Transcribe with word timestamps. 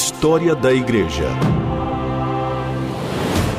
História 0.00 0.54
da 0.54 0.72
Igreja. 0.72 1.26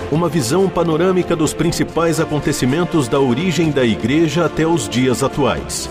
Uma 0.10 0.30
visão 0.30 0.70
panorâmica 0.70 1.36
dos 1.36 1.54
principais 1.54 2.18
acontecimentos 2.18 3.10
da 3.10 3.20
origem 3.20 3.72
da 3.72 3.84
Igreja 3.84 4.46
até 4.46 4.66
os 4.66 4.88
dias 4.88 5.22
atuais. 5.22 5.90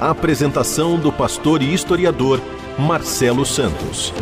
A 0.00 0.10
apresentação 0.10 0.96
do 0.96 1.10
pastor 1.10 1.60
e 1.60 1.74
historiador 1.74 2.40
Marcelo 2.78 3.44
Santos. 3.44 4.12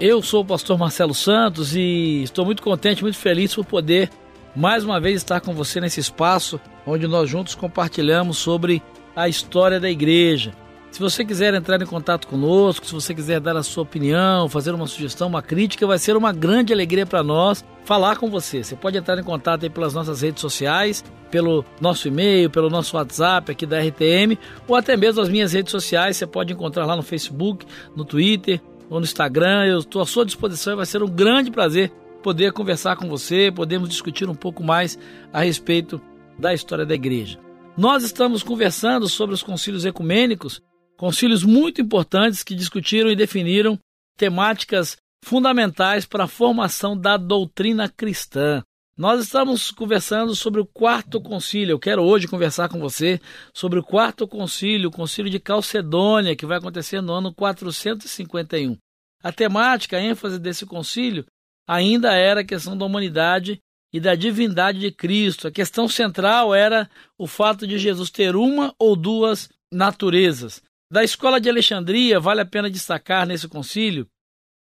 Eu 0.00 0.22
sou 0.22 0.40
o 0.40 0.46
pastor 0.46 0.78
Marcelo 0.78 1.12
Santos 1.12 1.76
e 1.76 2.22
estou 2.22 2.46
muito 2.46 2.62
contente, 2.62 3.02
muito 3.02 3.18
feliz 3.18 3.54
por 3.54 3.66
poder 3.66 4.08
mais 4.56 4.84
uma 4.84 4.98
vez 4.98 5.16
estar 5.16 5.42
com 5.42 5.52
você 5.52 5.82
nesse 5.82 6.00
espaço 6.00 6.58
onde 6.86 7.06
nós 7.06 7.28
juntos 7.28 7.54
compartilhamos 7.54 8.38
sobre 8.38 8.82
a 9.14 9.28
história 9.28 9.78
da 9.78 9.90
igreja. 9.90 10.52
Se 10.90 11.00
você 11.00 11.24
quiser 11.24 11.54
entrar 11.54 11.80
em 11.80 11.86
contato 11.86 12.26
conosco, 12.26 12.84
se 12.84 12.92
você 12.92 13.14
quiser 13.14 13.40
dar 13.40 13.56
a 13.56 13.62
sua 13.62 13.82
opinião, 13.82 14.46
fazer 14.46 14.72
uma 14.72 14.86
sugestão, 14.86 15.26
uma 15.26 15.40
crítica, 15.40 15.86
vai 15.86 15.98
ser 15.98 16.14
uma 16.16 16.32
grande 16.32 16.70
alegria 16.70 17.06
para 17.06 17.22
nós 17.22 17.64
falar 17.82 18.16
com 18.16 18.28
você. 18.28 18.62
Você 18.62 18.76
pode 18.76 18.98
entrar 18.98 19.18
em 19.18 19.22
contato 19.22 19.70
pelas 19.70 19.94
nossas 19.94 20.20
redes 20.20 20.42
sociais, 20.42 21.02
pelo 21.30 21.64
nosso 21.80 22.08
e-mail, 22.08 22.50
pelo 22.50 22.68
nosso 22.68 22.94
WhatsApp 22.94 23.50
aqui 23.50 23.64
da 23.64 23.80
RTM, 23.80 24.38
ou 24.68 24.76
até 24.76 24.94
mesmo 24.94 25.22
as 25.22 25.30
minhas 25.30 25.54
redes 25.54 25.70
sociais. 25.70 26.18
Você 26.18 26.26
pode 26.26 26.52
encontrar 26.52 26.84
lá 26.84 26.94
no 26.94 27.02
Facebook, 27.02 27.64
no 27.96 28.04
Twitter 28.04 28.60
ou 28.90 28.98
no 29.00 29.04
Instagram. 29.04 29.64
Eu 29.64 29.78
estou 29.78 30.02
à 30.02 30.06
sua 30.06 30.26
disposição 30.26 30.74
e 30.74 30.76
vai 30.76 30.84
ser 30.84 31.02
um 31.02 31.08
grande 31.08 31.50
prazer 31.50 31.90
poder 32.22 32.52
conversar 32.52 32.96
com 32.96 33.08
você, 33.08 33.50
podemos 33.50 33.88
discutir 33.88 34.28
um 34.28 34.34
pouco 34.34 34.62
mais 34.62 34.98
a 35.32 35.40
respeito 35.40 36.00
da 36.38 36.54
história 36.54 36.86
da 36.86 36.94
igreja. 36.94 37.41
Nós 37.76 38.04
estamos 38.04 38.42
conversando 38.42 39.08
sobre 39.08 39.34
os 39.34 39.42
concílios 39.42 39.86
ecumênicos, 39.86 40.60
concílios 40.98 41.42
muito 41.42 41.80
importantes 41.80 42.42
que 42.42 42.54
discutiram 42.54 43.10
e 43.10 43.16
definiram 43.16 43.78
temáticas 44.14 44.98
fundamentais 45.24 46.04
para 46.04 46.24
a 46.24 46.28
formação 46.28 46.94
da 46.94 47.16
doutrina 47.16 47.88
cristã. 47.88 48.62
Nós 48.94 49.22
estamos 49.22 49.70
conversando 49.70 50.36
sobre 50.36 50.60
o 50.60 50.66
quarto 50.66 51.18
concílio. 51.18 51.72
Eu 51.72 51.78
quero 51.78 52.02
hoje 52.02 52.28
conversar 52.28 52.68
com 52.68 52.78
você 52.78 53.18
sobre 53.54 53.78
o 53.78 53.82
quarto 53.82 54.28
concílio, 54.28 54.90
o 54.90 54.92
concílio 54.92 55.30
de 55.30 55.40
Calcedônia, 55.40 56.36
que 56.36 56.44
vai 56.44 56.58
acontecer 56.58 57.00
no 57.00 57.14
ano 57.14 57.32
451. 57.32 58.76
A 59.22 59.32
temática, 59.32 59.96
a 59.96 60.02
ênfase 60.02 60.38
desse 60.38 60.66
concílio 60.66 61.24
ainda 61.66 62.12
era 62.12 62.42
a 62.42 62.44
questão 62.44 62.76
da 62.76 62.84
humanidade 62.84 63.58
e 63.92 64.00
da 64.00 64.14
divindade 64.14 64.78
de 64.78 64.90
Cristo. 64.90 65.46
A 65.46 65.52
questão 65.52 65.86
central 65.86 66.54
era 66.54 66.88
o 67.18 67.26
fato 67.26 67.66
de 67.66 67.78
Jesus 67.78 68.10
ter 68.10 68.34
uma 68.34 68.74
ou 68.78 68.96
duas 68.96 69.50
naturezas. 69.72 70.62
Da 70.90 71.02
escola 71.04 71.40
de 71.40 71.48
Alexandria, 71.48 72.20
vale 72.20 72.40
a 72.40 72.46
pena 72.46 72.70
destacar 72.70 73.26
nesse 73.26 73.48
concílio 73.48 74.06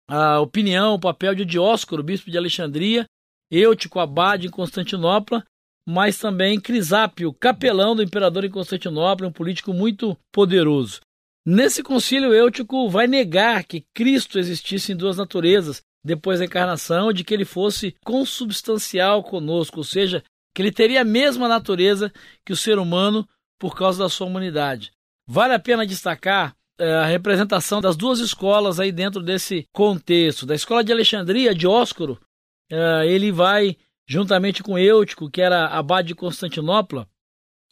a 0.08 0.40
opinião, 0.40 0.94
o 0.94 1.00
papel 1.00 1.34
de 1.34 1.44
Dióscoro, 1.44 2.02
bispo 2.02 2.30
de 2.30 2.38
Alexandria, 2.38 3.04
Eutico 3.50 4.00
Abade 4.00 4.46
em 4.46 4.50
Constantinopla, 4.50 5.44
mas 5.86 6.18
também 6.18 6.60
Crisápio, 6.60 7.32
capelão 7.32 7.94
do 7.94 8.02
imperador 8.02 8.44
em 8.44 8.50
Constantinopla, 8.50 9.28
um 9.28 9.32
político 9.32 9.72
muito 9.72 10.16
poderoso. 10.32 11.00
Nesse 11.46 11.82
concílio, 11.82 12.34
Eutico 12.34 12.88
vai 12.88 13.06
negar 13.06 13.64
que 13.64 13.84
Cristo 13.94 14.38
existisse 14.38 14.92
em 14.92 14.96
duas 14.96 15.16
naturezas, 15.16 15.82
depois 16.04 16.38
da 16.38 16.44
encarnação, 16.44 17.12
de 17.12 17.24
que 17.24 17.34
ele 17.34 17.44
fosse 17.44 17.94
consubstancial 18.04 19.22
conosco, 19.22 19.78
ou 19.78 19.84
seja, 19.84 20.22
que 20.54 20.62
ele 20.62 20.72
teria 20.72 21.02
a 21.02 21.04
mesma 21.04 21.48
natureza 21.48 22.12
que 22.44 22.52
o 22.52 22.56
ser 22.56 22.78
humano 22.78 23.28
por 23.58 23.76
causa 23.76 24.02
da 24.02 24.08
sua 24.08 24.26
humanidade. 24.26 24.92
Vale 25.26 25.54
a 25.54 25.58
pena 25.58 25.86
destacar 25.86 26.56
é, 26.78 26.90
a 26.94 27.04
representação 27.04 27.80
das 27.80 27.96
duas 27.96 28.20
escolas 28.20 28.78
aí 28.78 28.92
dentro 28.92 29.22
desse 29.22 29.66
contexto. 29.72 30.46
Da 30.46 30.54
escola 30.54 30.82
de 30.82 30.92
Alexandria, 30.92 31.54
Dióscoro, 31.54 32.18
é, 32.70 33.06
ele 33.06 33.32
vai, 33.32 33.76
juntamente 34.06 34.62
com 34.62 34.78
Eutico, 34.78 35.30
que 35.30 35.42
era 35.42 35.66
abade 35.66 36.08
de 36.08 36.14
Constantinopla, 36.14 37.06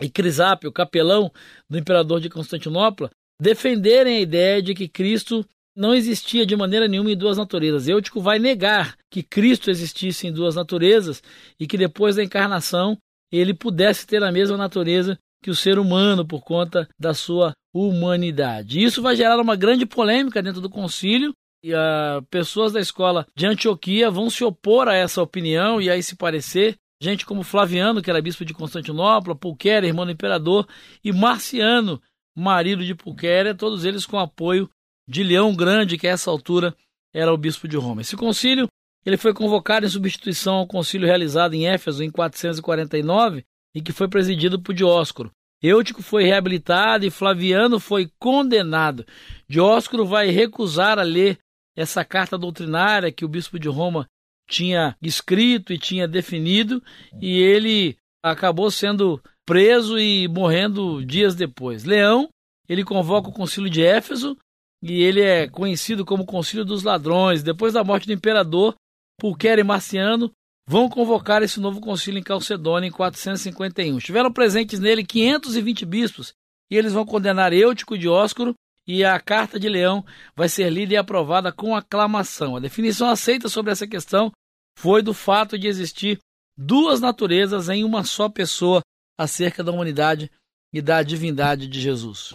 e 0.00 0.10
Crisápio, 0.10 0.72
capelão 0.72 1.32
do 1.70 1.78
imperador 1.78 2.20
de 2.20 2.28
Constantinopla, 2.28 3.10
defenderem 3.40 4.18
a 4.18 4.20
ideia 4.20 4.62
de 4.62 4.74
que 4.74 4.88
Cristo 4.88 5.46
não 5.76 5.94
existia 5.94 6.46
de 6.46 6.56
maneira 6.56 6.88
nenhuma 6.88 7.10
em 7.10 7.16
duas 7.16 7.36
naturezas. 7.36 7.86
Eutico 7.86 8.20
vai 8.20 8.38
negar 8.38 8.96
que 9.10 9.22
Cristo 9.22 9.70
existisse 9.70 10.26
em 10.26 10.32
duas 10.32 10.54
naturezas 10.54 11.22
e 11.60 11.66
que 11.66 11.76
depois 11.76 12.16
da 12.16 12.24
encarnação 12.24 12.96
ele 13.30 13.52
pudesse 13.52 14.06
ter 14.06 14.22
a 14.24 14.32
mesma 14.32 14.56
natureza 14.56 15.18
que 15.42 15.50
o 15.50 15.54
ser 15.54 15.78
humano 15.78 16.26
por 16.26 16.42
conta 16.42 16.88
da 16.98 17.12
sua 17.12 17.52
humanidade. 17.74 18.82
Isso 18.82 19.02
vai 19.02 19.14
gerar 19.14 19.38
uma 19.38 19.54
grande 19.54 19.84
polêmica 19.84 20.42
dentro 20.42 20.62
do 20.62 20.70
concílio 20.70 21.34
e 21.62 21.74
as 21.74 22.24
pessoas 22.30 22.72
da 22.72 22.80
escola 22.80 23.26
de 23.36 23.46
Antioquia 23.46 24.10
vão 24.10 24.30
se 24.30 24.44
opor 24.44 24.88
a 24.88 24.94
essa 24.94 25.20
opinião 25.20 25.80
e 25.80 25.90
a 25.90 25.96
esse 25.96 26.16
parecer. 26.16 26.76
Gente 27.02 27.26
como 27.26 27.42
Flaviano, 27.42 28.00
que 28.00 28.08
era 28.08 28.22
bispo 28.22 28.44
de 28.44 28.54
Constantinopla, 28.54 29.36
Pulquéria, 29.36 29.86
irmão 29.86 30.06
do 30.06 30.12
imperador, 30.12 30.66
e 31.04 31.12
Marciano, 31.12 32.00
marido 32.34 32.82
de 32.82 32.94
Pulquéria, 32.94 33.54
todos 33.54 33.84
eles 33.84 34.06
com 34.06 34.18
apoio 34.18 34.70
de 35.08 35.22
Leão 35.22 35.54
Grande, 35.54 35.96
que 35.96 36.06
a 36.06 36.10
essa 36.10 36.30
altura 36.30 36.74
era 37.14 37.32
o 37.32 37.36
bispo 37.36 37.66
de 37.66 37.76
Roma. 37.76 38.00
Esse 38.00 38.16
concílio 38.16 38.68
ele 39.04 39.16
foi 39.16 39.32
convocado 39.32 39.86
em 39.86 39.88
substituição 39.88 40.56
ao 40.56 40.66
concílio 40.66 41.06
realizado 41.06 41.54
em 41.54 41.68
Éfeso 41.68 42.02
em 42.02 42.10
449 42.10 43.44
e 43.74 43.80
que 43.80 43.92
foi 43.92 44.08
presidido 44.08 44.60
por 44.60 44.74
Dióscoro. 44.74 45.30
Eutico 45.62 46.02
foi 46.02 46.24
reabilitado 46.24 47.06
e 47.06 47.10
Flaviano 47.10 47.78
foi 47.78 48.10
condenado. 48.18 49.06
Dióscoro 49.48 50.04
vai 50.04 50.30
recusar 50.30 50.98
a 50.98 51.02
ler 51.02 51.38
essa 51.76 52.04
carta 52.04 52.36
doutrinária 52.36 53.12
que 53.12 53.24
o 53.24 53.28
bispo 53.28 53.58
de 53.58 53.68
Roma 53.68 54.06
tinha 54.48 54.96
escrito 55.02 55.72
e 55.72 55.78
tinha 55.78 56.06
definido, 56.06 56.82
e 57.20 57.38
ele 57.38 57.96
acabou 58.22 58.70
sendo 58.70 59.20
preso 59.44 59.98
e 59.98 60.28
morrendo 60.28 61.04
dias 61.04 61.34
depois. 61.34 61.84
Leão, 61.84 62.28
ele 62.68 62.84
convoca 62.84 63.28
o 63.28 63.32
concílio 63.32 63.70
de 63.70 63.82
Éfeso 63.82 64.36
e 64.82 65.02
ele 65.02 65.20
é 65.20 65.48
conhecido 65.48 66.04
como 66.04 66.26
Concílio 66.26 66.64
dos 66.64 66.82
Ladrões. 66.82 67.42
Depois 67.42 67.72
da 67.72 67.84
morte 67.84 68.06
do 68.06 68.12
imperador, 68.12 68.74
Pulquer 69.18 69.58
e 69.58 69.64
Marciano 69.64 70.30
vão 70.68 70.88
convocar 70.88 71.42
esse 71.42 71.60
novo 71.60 71.80
concílio 71.80 72.18
em 72.18 72.22
Calcedônia 72.22 72.88
em 72.88 72.92
451. 72.92 73.98
Estiveram 73.98 74.32
presentes 74.32 74.80
nele 74.80 75.04
520 75.04 75.86
bispos 75.86 76.32
e 76.70 76.76
eles 76.76 76.92
vão 76.92 77.06
condenar 77.06 77.52
Eutico 77.52 77.94
e 77.94 77.98
Dióscoro 77.98 78.54
e 78.86 79.04
a 79.04 79.18
Carta 79.18 79.58
de 79.58 79.68
Leão 79.68 80.04
vai 80.34 80.48
ser 80.48 80.70
lida 80.70 80.94
e 80.94 80.96
aprovada 80.96 81.52
com 81.52 81.74
aclamação. 81.74 82.56
A 82.56 82.60
definição 82.60 83.08
aceita 83.08 83.48
sobre 83.48 83.72
essa 83.72 83.86
questão 83.86 84.30
foi 84.78 85.02
do 85.02 85.14
fato 85.14 85.58
de 85.58 85.66
existir 85.66 86.18
duas 86.56 87.00
naturezas 87.00 87.68
em 87.68 87.84
uma 87.84 88.04
só 88.04 88.28
pessoa 88.28 88.80
acerca 89.18 89.64
da 89.64 89.72
humanidade 89.72 90.30
e 90.72 90.82
da 90.82 91.02
divindade 91.02 91.66
de 91.66 91.80
Jesus. 91.80 92.34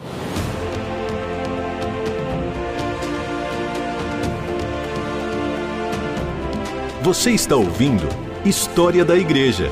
Você 7.04 7.32
está 7.32 7.56
ouvindo 7.56 8.04
História 8.46 9.04
da 9.04 9.18
Igreja. 9.18 9.66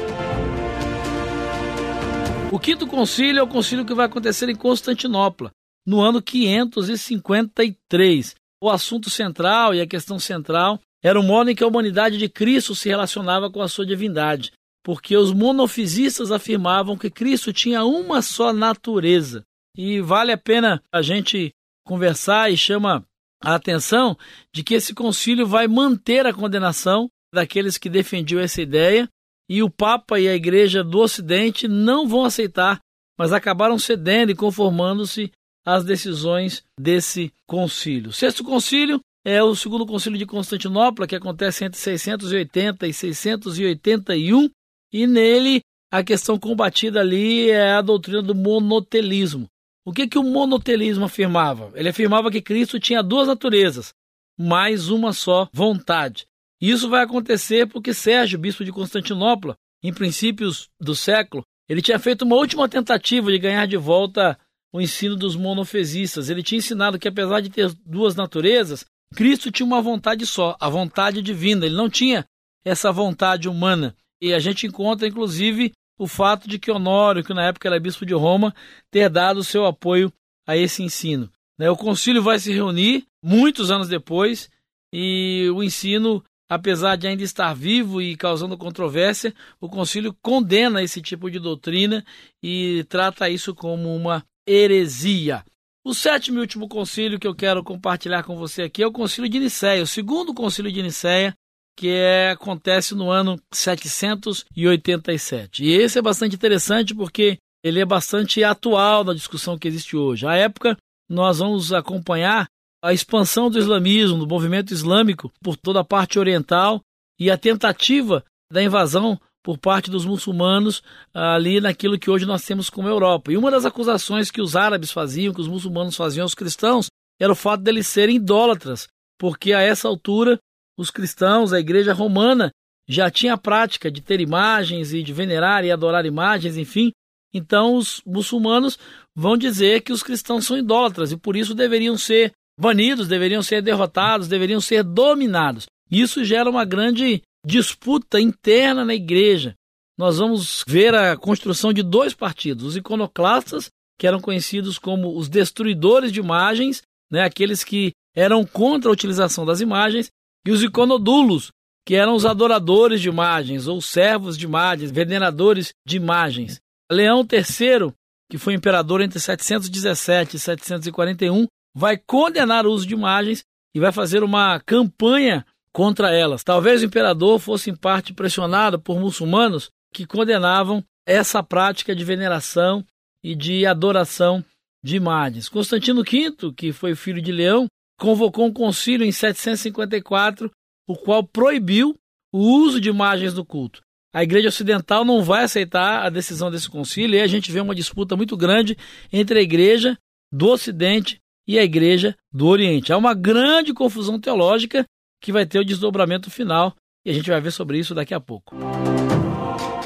O 2.52 2.58
quinto 2.58 2.88
concílio 2.88 3.40
é 3.40 3.44
o 3.44 3.48
concílio 3.48 3.86
que 3.86 3.94
vai 3.94 4.08
acontecer 4.08 4.50
em 4.50 4.56
Constantinopla, 4.56 5.52
no 5.86 6.02
ano 6.02 6.24
553. 6.24 8.36
O 8.60 8.68
assunto 8.68 9.12
central 9.12 9.76
e 9.76 9.82
a 9.82 9.86
questão 9.86 10.18
central 10.18 10.80
era 11.04 11.20
o 11.20 11.24
modo 11.24 11.52
em 11.52 11.56
que 11.56 11.64
a 11.64 11.68
humanidade 11.68 12.18
de 12.18 12.28
Cristo 12.28 12.74
se 12.74 12.90
relacionava 12.90 13.52
com 13.52 13.62
a 13.62 13.68
sua 13.68 13.86
divindade, 13.86 14.52
porque 14.84 15.16
os 15.16 15.32
monofisistas 15.32 16.32
afirmavam 16.32 16.98
que 16.98 17.12
Cristo 17.12 17.54
tinha 17.54 17.86
uma 17.86 18.24
só 18.24 18.52
natureza. 18.52 19.44
E 19.78 20.02
vale 20.02 20.32
a 20.32 20.38
pena 20.38 20.82
a 20.92 21.04
gente 21.04 21.52
conversar 21.86 22.52
e 22.52 22.58
chama 22.58 23.06
a 23.40 23.54
atenção 23.54 24.18
de 24.52 24.64
que 24.64 24.74
esse 24.74 24.96
concílio 24.96 25.46
vai 25.46 25.68
manter 25.68 26.26
a 26.26 26.34
condenação 26.34 27.08
daqueles 27.34 27.78
que 27.78 27.90
defendiam 27.90 28.42
essa 28.42 28.62
ideia, 28.62 29.08
e 29.50 29.64
o 29.64 29.70
Papa 29.70 30.20
e 30.20 30.28
a 30.28 30.36
Igreja 30.36 30.84
do 30.84 31.00
Ocidente 31.00 31.68
não 31.68 32.08
vão 32.08 32.24
aceitar, 32.24 32.80
mas 33.18 33.34
acabaram 33.34 33.80
cedendo 33.80 34.32
e 34.32 34.36
conformando-se 34.36 35.32
às 35.66 35.84
decisões 35.84 36.64
desse 36.80 37.34
concílio. 37.48 38.12
Sexto 38.12 38.44
concílio 38.44 39.00
é 39.26 39.44
o 39.44 39.56
segundo 39.56 39.86
concílio 39.86 40.18
de 40.18 40.26
Constantinopla, 40.26 41.08
que 41.08 41.16
acontece 41.16 41.66
entre 41.66 41.80
680 41.80 42.88
e 42.88 42.94
681, 42.94 44.50
e 44.94 45.08
nele 45.08 45.62
a 45.92 46.04
questão 46.04 46.38
combatida 46.40 47.00
ali 47.00 47.50
é 47.50 47.74
a 47.74 47.82
doutrina 47.82 48.22
do 48.22 48.36
monotelismo. 48.36 49.48
O 49.84 49.92
que, 49.92 50.08
que 50.08 50.20
o 50.20 50.24
monotelismo 50.24 51.06
afirmava? 51.06 51.72
Ele 51.74 51.90
afirmava 51.90 52.30
que 52.30 52.42
Cristo 52.42 52.80
tinha 52.80 53.02
duas 53.02 53.28
naturezas, 53.28 53.94
mais 54.38 54.90
uma 54.90 55.12
só 55.12 55.50
vontade. 55.52 56.28
Isso 56.62 56.90
vai 56.90 57.04
acontecer 57.04 57.68
porque 57.68 57.94
Sérgio, 57.94 58.40
bispo 58.40 58.66
de 58.66 58.72
Constantinopla, 58.72 59.56
em 59.84 59.94
princípios 59.94 60.70
do 60.80 60.96
século, 60.96 61.44
ele 61.68 61.82
tinha 61.82 62.00
feito 62.00 62.24
uma 62.24 62.36
última 62.36 62.68
tentativa 62.68 63.32
de 63.32 63.40
ganhar 63.40 63.66
de 63.66 63.78
volta 63.78 64.38
o 64.74 64.82
ensino 64.82 65.16
dos 65.16 65.36
monofesistas. 65.36 66.30
Ele 66.30 66.44
tinha 66.44 66.60
ensinado 66.60 67.00
que, 67.00 67.08
apesar 67.08 67.42
de 67.42 67.50
ter 67.50 67.72
duas 67.86 68.16
naturezas, 68.16 68.86
Cristo 69.16 69.52
tinha 69.52 69.66
uma 69.66 69.82
vontade 69.82 70.26
só, 70.26 70.56
a 70.60 70.70
vontade 70.70 71.22
divina. 71.22 71.66
Ele 71.66 71.76
não 71.76 71.90
tinha 71.90 72.26
essa 72.64 72.92
vontade 72.92 73.48
humana. 73.48 73.96
E 74.22 74.34
a 74.34 74.40
gente 74.40 74.68
encontra, 74.68 75.08
inclusive, 75.08 75.72
o 75.98 76.08
fato 76.08 76.48
de 76.48 76.60
que 76.60 76.72
Honório, 76.72 77.24
que 77.24 77.34
na 77.34 77.46
época 77.46 77.68
era 77.68 77.80
bispo 77.80 78.06
de 78.06 78.14
Roma, 78.14 78.54
ter 78.92 79.10
dado 79.10 79.44
seu 79.44 79.66
apoio 79.66 80.12
a 80.48 80.58
esse 80.58 80.84
ensino. 80.84 81.30
Né? 81.58 81.70
O 81.70 81.78
concílio 81.78 82.22
vai 82.22 82.40
se 82.40 82.52
reunir 82.52 83.06
muitos 83.24 83.70
anos 83.70 83.88
depois 83.88 84.50
e 84.94 85.50
o 85.54 85.62
ensino, 85.62 86.24
apesar 86.50 86.96
de 86.96 87.08
ainda 87.08 87.22
estar 87.22 87.54
vivo 87.54 88.02
e 88.02 88.18
causando 88.18 88.58
controvérsia, 88.58 89.36
o 89.62 89.70
concílio 89.70 90.16
condena 90.22 90.82
esse 90.82 91.02
tipo 91.02 91.30
de 91.30 91.40
doutrina 91.40 92.04
e 92.42 92.84
trata 92.90 93.30
isso 93.30 93.54
como 93.54 93.96
uma 93.96 94.26
heresia. 94.48 95.44
O 95.86 95.94
sétimo 95.94 96.40
e 96.40 96.42
último 96.42 96.68
concílio 96.68 97.20
que 97.20 97.28
eu 97.28 97.36
quero 97.36 97.64
compartilhar 97.64 98.24
com 98.24 98.36
você 98.36 98.64
aqui 98.64 98.82
é 98.82 98.88
o 98.88 98.92
concílio 98.92 99.30
de 99.30 99.40
Nicéia, 99.40 99.84
o 99.84 99.88
segundo 99.88 100.34
concílio 100.34 100.72
de 100.72 100.82
Nicéia, 100.82 101.36
que 101.78 101.90
é, 101.90 102.32
acontece 102.32 102.96
no 102.96 103.10
ano 103.10 103.40
787. 103.54 105.64
E 105.64 105.72
esse 105.72 105.98
é 105.98 106.02
bastante 106.02 106.36
interessante 106.36 106.94
porque 106.94 107.38
ele 107.64 107.80
é 107.80 107.86
bastante 107.86 108.44
atual 108.44 109.04
na 109.04 109.14
discussão 109.14 109.58
que 109.58 109.68
existe 109.68 109.96
hoje. 109.96 110.28
À 110.28 110.36
época, 110.36 110.78
nós 111.10 111.40
vamos 111.40 111.72
acompanhar 111.72 112.48
a 112.84 112.94
expansão 112.94 113.50
do 113.50 113.60
islamismo, 113.60 114.20
do 114.20 114.28
movimento 114.28 114.74
islâmico 114.74 115.32
por 115.42 115.58
toda 115.58 115.82
a 115.82 115.84
parte 115.84 116.18
oriental 116.18 116.82
e 117.20 117.30
a 117.30 117.38
tentativa 117.38 118.24
da 118.52 118.64
invasão 118.64 119.20
por 119.44 119.58
parte 119.58 119.90
dos 119.90 120.06
muçulmanos 120.06 120.82
ali 121.14 121.60
naquilo 121.60 121.98
que 121.98 122.10
hoje 122.10 122.26
nós 122.26 122.44
temos 122.44 122.70
como 122.70 122.88
Europa. 122.88 123.32
E 123.32 123.38
uma 123.38 123.52
das 123.52 123.66
acusações 123.66 124.32
que 124.32 124.42
os 124.42 124.56
árabes 124.56 124.92
faziam, 124.92 125.34
que 125.34 125.42
os 125.42 125.48
muçulmanos 125.48 125.96
faziam 125.96 126.24
aos 126.24 126.36
cristãos, 126.36 126.88
era 127.20 127.32
o 127.32 127.36
fato 127.36 127.62
deles 127.62 127.88
serem 127.88 128.18
idólatras, 128.18 128.88
porque 129.18 129.54
a 129.54 129.62
essa 129.62 129.88
altura 129.88 130.40
os 130.78 130.90
cristãos, 130.90 131.52
a 131.52 131.60
igreja 131.60 131.94
romana, 131.94 132.52
já 132.88 133.12
tinha 133.12 133.34
a 133.34 133.38
prática 133.38 133.92
de 133.92 134.02
ter 134.02 134.22
imagens 134.22 134.94
e 134.94 135.04
de 135.04 135.14
venerar 135.14 135.66
e 135.66 135.72
adorar 135.72 136.06
imagens, 136.06 136.58
enfim. 136.58 136.92
Então 137.34 137.76
os 137.76 138.02
muçulmanos 138.06 138.80
vão 139.16 139.38
dizer 139.38 139.82
que 139.82 139.92
os 139.92 140.02
cristãos 140.02 140.46
são 140.46 140.58
idólatras 140.58 141.12
e 141.12 141.18
por 141.18 141.36
isso 141.36 141.54
deveriam 141.54 141.98
ser 141.98 142.32
banidos, 142.60 143.08
deveriam 143.08 143.42
ser 143.42 143.62
derrotados, 143.62 144.28
deveriam 144.28 144.60
ser 144.60 144.84
dominados. 144.84 145.66
Isso 145.90 146.24
gera 146.24 146.50
uma 146.50 146.66
grande 146.66 147.22
disputa 147.46 148.20
interna 148.20 148.84
na 148.84 148.94
igreja. 148.94 149.56
Nós 149.98 150.18
vamos 150.18 150.64
ver 150.68 150.94
a 150.94 151.16
construção 151.18 151.74
de 151.74 151.82
dois 151.82 152.14
partidos, 152.14 152.66
os 152.66 152.78
iconoclastas, 152.78 153.70
que 153.98 154.08
eram 154.08 154.20
conhecidos 154.20 154.78
como 154.78 155.18
os 155.18 155.28
destruidores 155.28 156.12
de 156.12 156.20
imagens, 156.20 156.82
né, 157.12 157.24
aqueles 157.24 157.64
que 157.64 157.92
eram 158.16 158.46
contra 158.46 158.90
a 158.90 158.94
utilização 158.94 159.46
das 159.46 159.62
imagens, 159.62 160.10
e 160.46 160.52
os 160.52 160.64
iconodulos, 160.64 161.52
que 161.86 161.96
eram 161.96 162.16
os 162.16 162.26
adoradores 162.26 163.02
de 163.02 163.10
imagens, 163.10 163.68
ou 163.68 163.82
servos 163.82 164.38
de 164.38 164.46
imagens, 164.46 164.92
veneradores 164.92 165.74
de 165.86 165.98
imagens. 165.98 166.60
Leão 166.90 167.28
III, 167.30 167.94
que 168.30 168.38
foi 168.38 168.54
imperador 168.54 169.02
entre 169.02 169.20
717 169.20 170.38
e 170.38 170.40
741, 170.40 171.46
vai 171.80 171.98
condenar 171.98 172.68
o 172.68 172.72
uso 172.72 172.86
de 172.86 172.94
imagens 172.94 173.46
e 173.74 173.80
vai 173.80 173.92
fazer 173.94 174.22
uma 174.22 174.60
campanha 174.60 175.46
contra 175.72 176.14
elas. 176.14 176.44
Talvez 176.44 176.82
o 176.82 176.86
imperador 176.86 177.40
fosse 177.40 177.70
em 177.70 177.76
parte 177.76 178.14
pressionado 178.14 178.78
por 178.78 179.00
muçulmanos 179.00 179.70
que 179.94 180.06
condenavam 180.06 180.84
essa 181.08 181.42
prática 181.42 181.96
de 181.96 182.04
veneração 182.04 182.86
e 183.24 183.34
de 183.34 183.66
adoração 183.66 184.44
de 184.84 184.98
imagens. 184.98 185.48
Constantino 185.48 186.04
V, 186.04 186.52
que 186.56 186.74
foi 186.74 186.96
filho 186.96 187.22
de 187.22 187.32
Leão, 187.32 187.68
convocou 187.98 188.46
um 188.46 188.54
concílio 188.54 189.06
em 189.08 189.12
754, 189.12 190.52
o 190.88 190.98
qual 190.98 191.24
proibiu 191.24 191.96
o 192.34 192.40
uso 192.40 192.80
de 192.82 192.90
imagens 192.90 193.34
do 193.34 193.46
culto. 193.46 193.82
A 194.14 194.22
Igreja 194.22 194.50
Ocidental 194.50 195.06
não 195.06 195.24
vai 195.24 195.46
aceitar 195.46 196.06
a 196.06 196.10
decisão 196.10 196.52
desse 196.52 196.70
concílio 196.70 197.18
e 197.18 197.22
a 197.22 197.28
gente 197.28 197.52
vê 197.52 197.62
uma 197.62 197.76
disputa 197.76 198.18
muito 198.18 198.36
grande 198.36 198.78
entre 199.14 199.40
a 199.40 199.42
Igreja 199.42 199.98
do 200.32 200.50
Ocidente 200.50 201.20
e 201.50 201.58
a 201.58 201.64
Igreja 201.64 202.16
do 202.32 202.46
Oriente. 202.46 202.94
Há 202.94 202.98
uma 202.98 203.16
grande 203.16 203.74
confusão 203.74 204.20
teológica 204.20 204.86
que 205.20 205.32
vai 205.32 205.48
ter 205.48 205.58
o 205.58 205.66
desdobramento 205.66 206.30
final 206.30 206.76
e 207.04 207.10
a 207.10 207.14
gente 207.14 207.28
vai 207.28 207.42
ver 207.42 207.50
sobre 207.50 207.80
isso 207.80 207.96
daqui 207.96 208.14
a 208.14 208.20
pouco. 208.20 208.56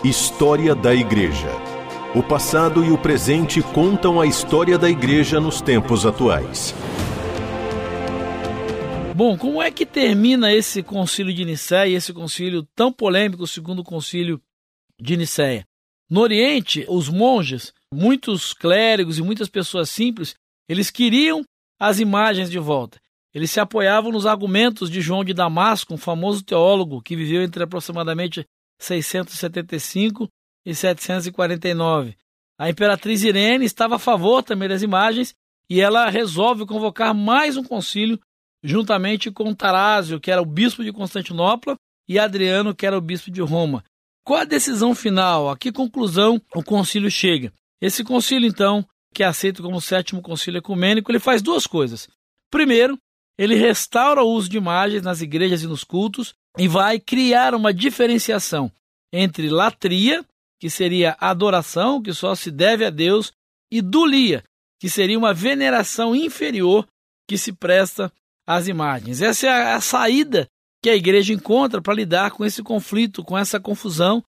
História 0.03 0.75
da 0.75 0.93
Igreja. 0.93 1.47
O 2.13 2.21
passado 2.21 2.83
e 2.83 2.91
o 2.91 2.97
presente 2.97 3.61
contam 3.61 4.19
a 4.19 4.25
história 4.25 4.77
da 4.77 4.89
Igreja 4.89 5.39
nos 5.39 5.61
tempos 5.61 6.05
atuais. 6.05 6.75
Bom, 9.15 9.37
como 9.37 9.61
é 9.61 9.71
que 9.71 9.85
termina 9.85 10.53
esse 10.53 10.83
concílio 10.83 11.33
de 11.33 11.45
Nicéia, 11.45 11.95
esse 11.95 12.11
concílio 12.11 12.67
tão 12.75 12.91
polêmico, 12.91 13.43
o 13.43 13.47
segundo 13.47 13.85
concílio 13.85 14.41
de 14.99 15.15
Nicéia? 15.15 15.65
No 16.09 16.19
Oriente, 16.19 16.85
os 16.89 17.07
monges, 17.07 17.73
muitos 17.93 18.53
clérigos 18.53 19.17
e 19.17 19.21
muitas 19.21 19.47
pessoas 19.47 19.89
simples, 19.89 20.35
eles 20.67 20.91
queriam 20.91 21.41
as 21.83 21.99
imagens 21.99 22.49
de 22.49 22.57
volta. 22.57 22.97
Eles 23.33 23.51
se 23.51 23.59
apoiavam 23.59 24.09
nos 24.09 24.25
argumentos 24.25 24.89
de 24.89 25.01
João 25.01 25.21
de 25.21 25.33
Damasco, 25.33 25.93
um 25.93 25.97
famoso 25.97 26.41
teólogo 26.41 27.01
que 27.01 27.13
viveu 27.13 27.43
entre 27.43 27.61
aproximadamente 27.61 28.45
675 28.79 30.29
e 30.65 30.73
749. 30.73 32.15
A 32.57 32.69
imperatriz 32.69 33.23
Irene 33.23 33.65
estava 33.65 33.97
a 33.97 33.99
favor 33.99 34.41
também 34.41 34.69
das 34.69 34.81
imagens 34.81 35.35
e 35.69 35.81
ela 35.81 36.09
resolve 36.09 36.65
convocar 36.65 37.13
mais 37.13 37.57
um 37.57 37.63
concílio 37.63 38.17
juntamente 38.63 39.29
com 39.29 39.53
Tarásio, 39.53 40.21
que 40.21 40.31
era 40.31 40.41
o 40.41 40.45
bispo 40.45 40.85
de 40.85 40.93
Constantinopla, 40.93 41.75
e 42.07 42.17
Adriano, 42.17 42.73
que 42.73 42.85
era 42.85 42.97
o 42.97 43.01
bispo 43.01 43.29
de 43.29 43.41
Roma. 43.41 43.83
Qual 44.23 44.39
a 44.39 44.45
decisão 44.45 44.95
final? 44.95 45.49
A 45.49 45.57
que 45.57 45.69
conclusão 45.69 46.41
o 46.55 46.63
concílio 46.63 47.11
chega? 47.11 47.51
Esse 47.81 48.05
concílio, 48.05 48.47
então, 48.47 48.87
que 49.13 49.23
é 49.23 49.25
aceito 49.25 49.61
como 49.61 49.77
o 49.77 49.81
sétimo 49.81 50.21
concílio 50.21 50.57
ecumênico, 50.57 51.11
ele 51.11 51.19
faz 51.19 51.41
duas 51.41 51.67
coisas. 51.67 52.09
Primeiro, 52.51 52.97
ele 53.37 53.55
restaura 53.55 54.23
o 54.23 54.29
uso 54.29 54.49
de 54.49 54.57
imagens 54.57 55.01
nas 55.01 55.21
igrejas 55.21 55.63
e 55.63 55.67
nos 55.67 55.83
cultos 55.83 56.33
e 56.57 56.67
vai 56.67 56.99
criar 56.99 57.55
uma 57.55 57.73
diferenciação 57.73 58.71
entre 59.11 59.49
latria, 59.49 60.25
que 60.59 60.69
seria 60.69 61.15
adoração, 61.19 62.01
que 62.01 62.13
só 62.13 62.35
se 62.35 62.51
deve 62.51 62.85
a 62.85 62.89
Deus, 62.89 63.31
e 63.71 63.81
dulia, 63.81 64.43
que 64.79 64.89
seria 64.89 65.17
uma 65.17 65.33
veneração 65.33 66.15
inferior 66.15 66.87
que 67.27 67.37
se 67.37 67.53
presta 67.53 68.11
as 68.47 68.67
imagens. 68.67 69.21
Essa 69.21 69.47
é 69.47 69.73
a, 69.73 69.81
saída 69.81 70.47
que 70.81 70.89
a 70.89 70.95
igreja 70.95 71.33
encontra 71.33 71.81
para 71.81 71.93
lidar 71.93 72.31
com 72.31 72.43
esse 72.43 72.61
conflito, 72.61 73.23
com 73.23 73.37
essa 73.37 73.59
confusão 73.59 74.23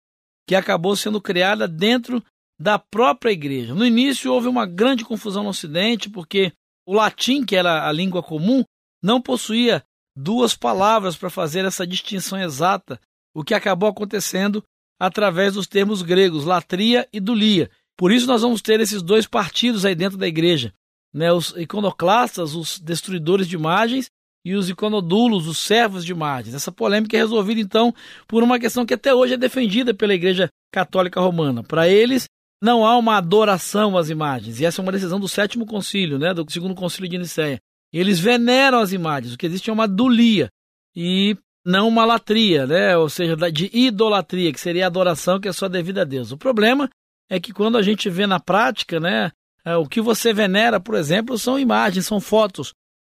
que 0.46 0.54
acabou 0.54 0.94
sendo 0.94 1.20
criada 1.20 1.66
dentro 1.66 2.22
da 2.60 2.78
própria 2.78 3.30
igreja. 3.30 3.74
No 3.74 3.84
início 3.84 4.32
houve 4.32 4.48
uma 4.48 4.66
grande 4.66 5.04
confusão 5.04 5.42
no 5.42 5.50
Ocidente, 5.50 6.08
porque 6.08 6.52
o 6.86 6.92
latim, 6.92 7.44
que 7.44 7.56
era 7.56 7.88
a 7.88 7.92
língua 7.92 8.22
comum, 8.22 8.64
não 9.02 9.20
possuía 9.20 9.82
duas 10.16 10.54
palavras 10.54 11.16
para 11.16 11.30
fazer 11.30 11.64
essa 11.64 11.86
distinção 11.86 12.40
exata, 12.40 13.00
o 13.34 13.42
que 13.42 13.54
acabou 13.54 13.88
acontecendo 13.88 14.62
através 15.00 15.54
dos 15.54 15.66
termos 15.66 16.02
gregos 16.02 16.44
latria 16.44 17.08
e 17.12 17.18
dulia. 17.18 17.70
Por 17.96 18.12
isso 18.12 18.26
nós 18.26 18.42
vamos 18.42 18.62
ter 18.62 18.80
esses 18.80 19.02
dois 19.02 19.26
partidos 19.26 19.84
aí 19.84 19.94
dentro 19.94 20.16
da 20.16 20.26
igreja 20.26 20.72
né, 21.14 21.32
os 21.32 21.54
iconoclastas, 21.56 22.56
os 22.56 22.80
destruidores 22.80 23.46
de 23.46 23.54
imagens, 23.54 24.10
e 24.46 24.54
os 24.54 24.68
iconodulos, 24.68 25.46
os 25.46 25.56
servos 25.56 26.04
de 26.04 26.12
imagens. 26.12 26.54
Essa 26.54 26.70
polêmica 26.70 27.16
é 27.16 27.20
resolvida, 27.20 27.60
então, 27.60 27.94
por 28.28 28.42
uma 28.42 28.58
questão 28.58 28.84
que 28.84 28.92
até 28.92 29.14
hoje 29.14 29.34
é 29.34 29.38
defendida 29.38 29.94
pela 29.94 30.12
Igreja 30.12 30.50
Católica 30.70 31.18
Romana. 31.18 31.62
Para 31.62 31.88
eles, 31.88 32.26
não 32.62 32.86
há 32.86 32.96
uma 32.96 33.16
adoração 33.16 33.96
às 33.96 34.10
imagens, 34.10 34.60
e 34.60 34.64
essa 34.64 34.80
é 34.80 34.82
uma 34.82 34.92
decisão 34.92 35.20
do 35.20 35.28
sétimo 35.28 35.66
concílio, 35.66 36.18
né, 36.18 36.32
do 36.32 36.50
segundo 36.50 36.74
concílio 36.74 37.10
de 37.10 37.18
Nicéia. 37.18 37.60
Eles 37.92 38.18
veneram 38.18 38.78
as 38.78 38.92
imagens, 38.92 39.34
o 39.34 39.38
que 39.38 39.46
existe 39.46 39.70
é 39.70 39.72
uma 39.72 39.86
dulia, 39.86 40.48
e 40.96 41.36
não 41.64 41.88
uma 41.88 42.04
latria, 42.04 42.66
né, 42.66 42.96
ou 42.96 43.08
seja, 43.08 43.36
de 43.50 43.70
idolatria, 43.72 44.52
que 44.52 44.60
seria 44.60 44.84
a 44.84 44.86
adoração 44.86 45.40
que 45.40 45.48
é 45.48 45.52
só 45.52 45.68
devida 45.68 46.02
a 46.02 46.04
Deus. 46.04 46.32
O 46.32 46.38
problema 46.38 46.88
é 47.30 47.40
que 47.40 47.52
quando 47.52 47.78
a 47.78 47.82
gente 47.82 48.08
vê 48.10 48.26
na 48.26 48.40
prática, 48.40 48.98
né, 49.00 49.30
é, 49.64 49.76
o 49.76 49.86
que 49.86 50.00
você 50.00 50.32
venera, 50.32 50.78
por 50.78 50.94
exemplo, 50.94 51.38
são 51.38 51.58
imagens, 51.58 52.06
são 52.06 52.20
fotos 52.20 52.74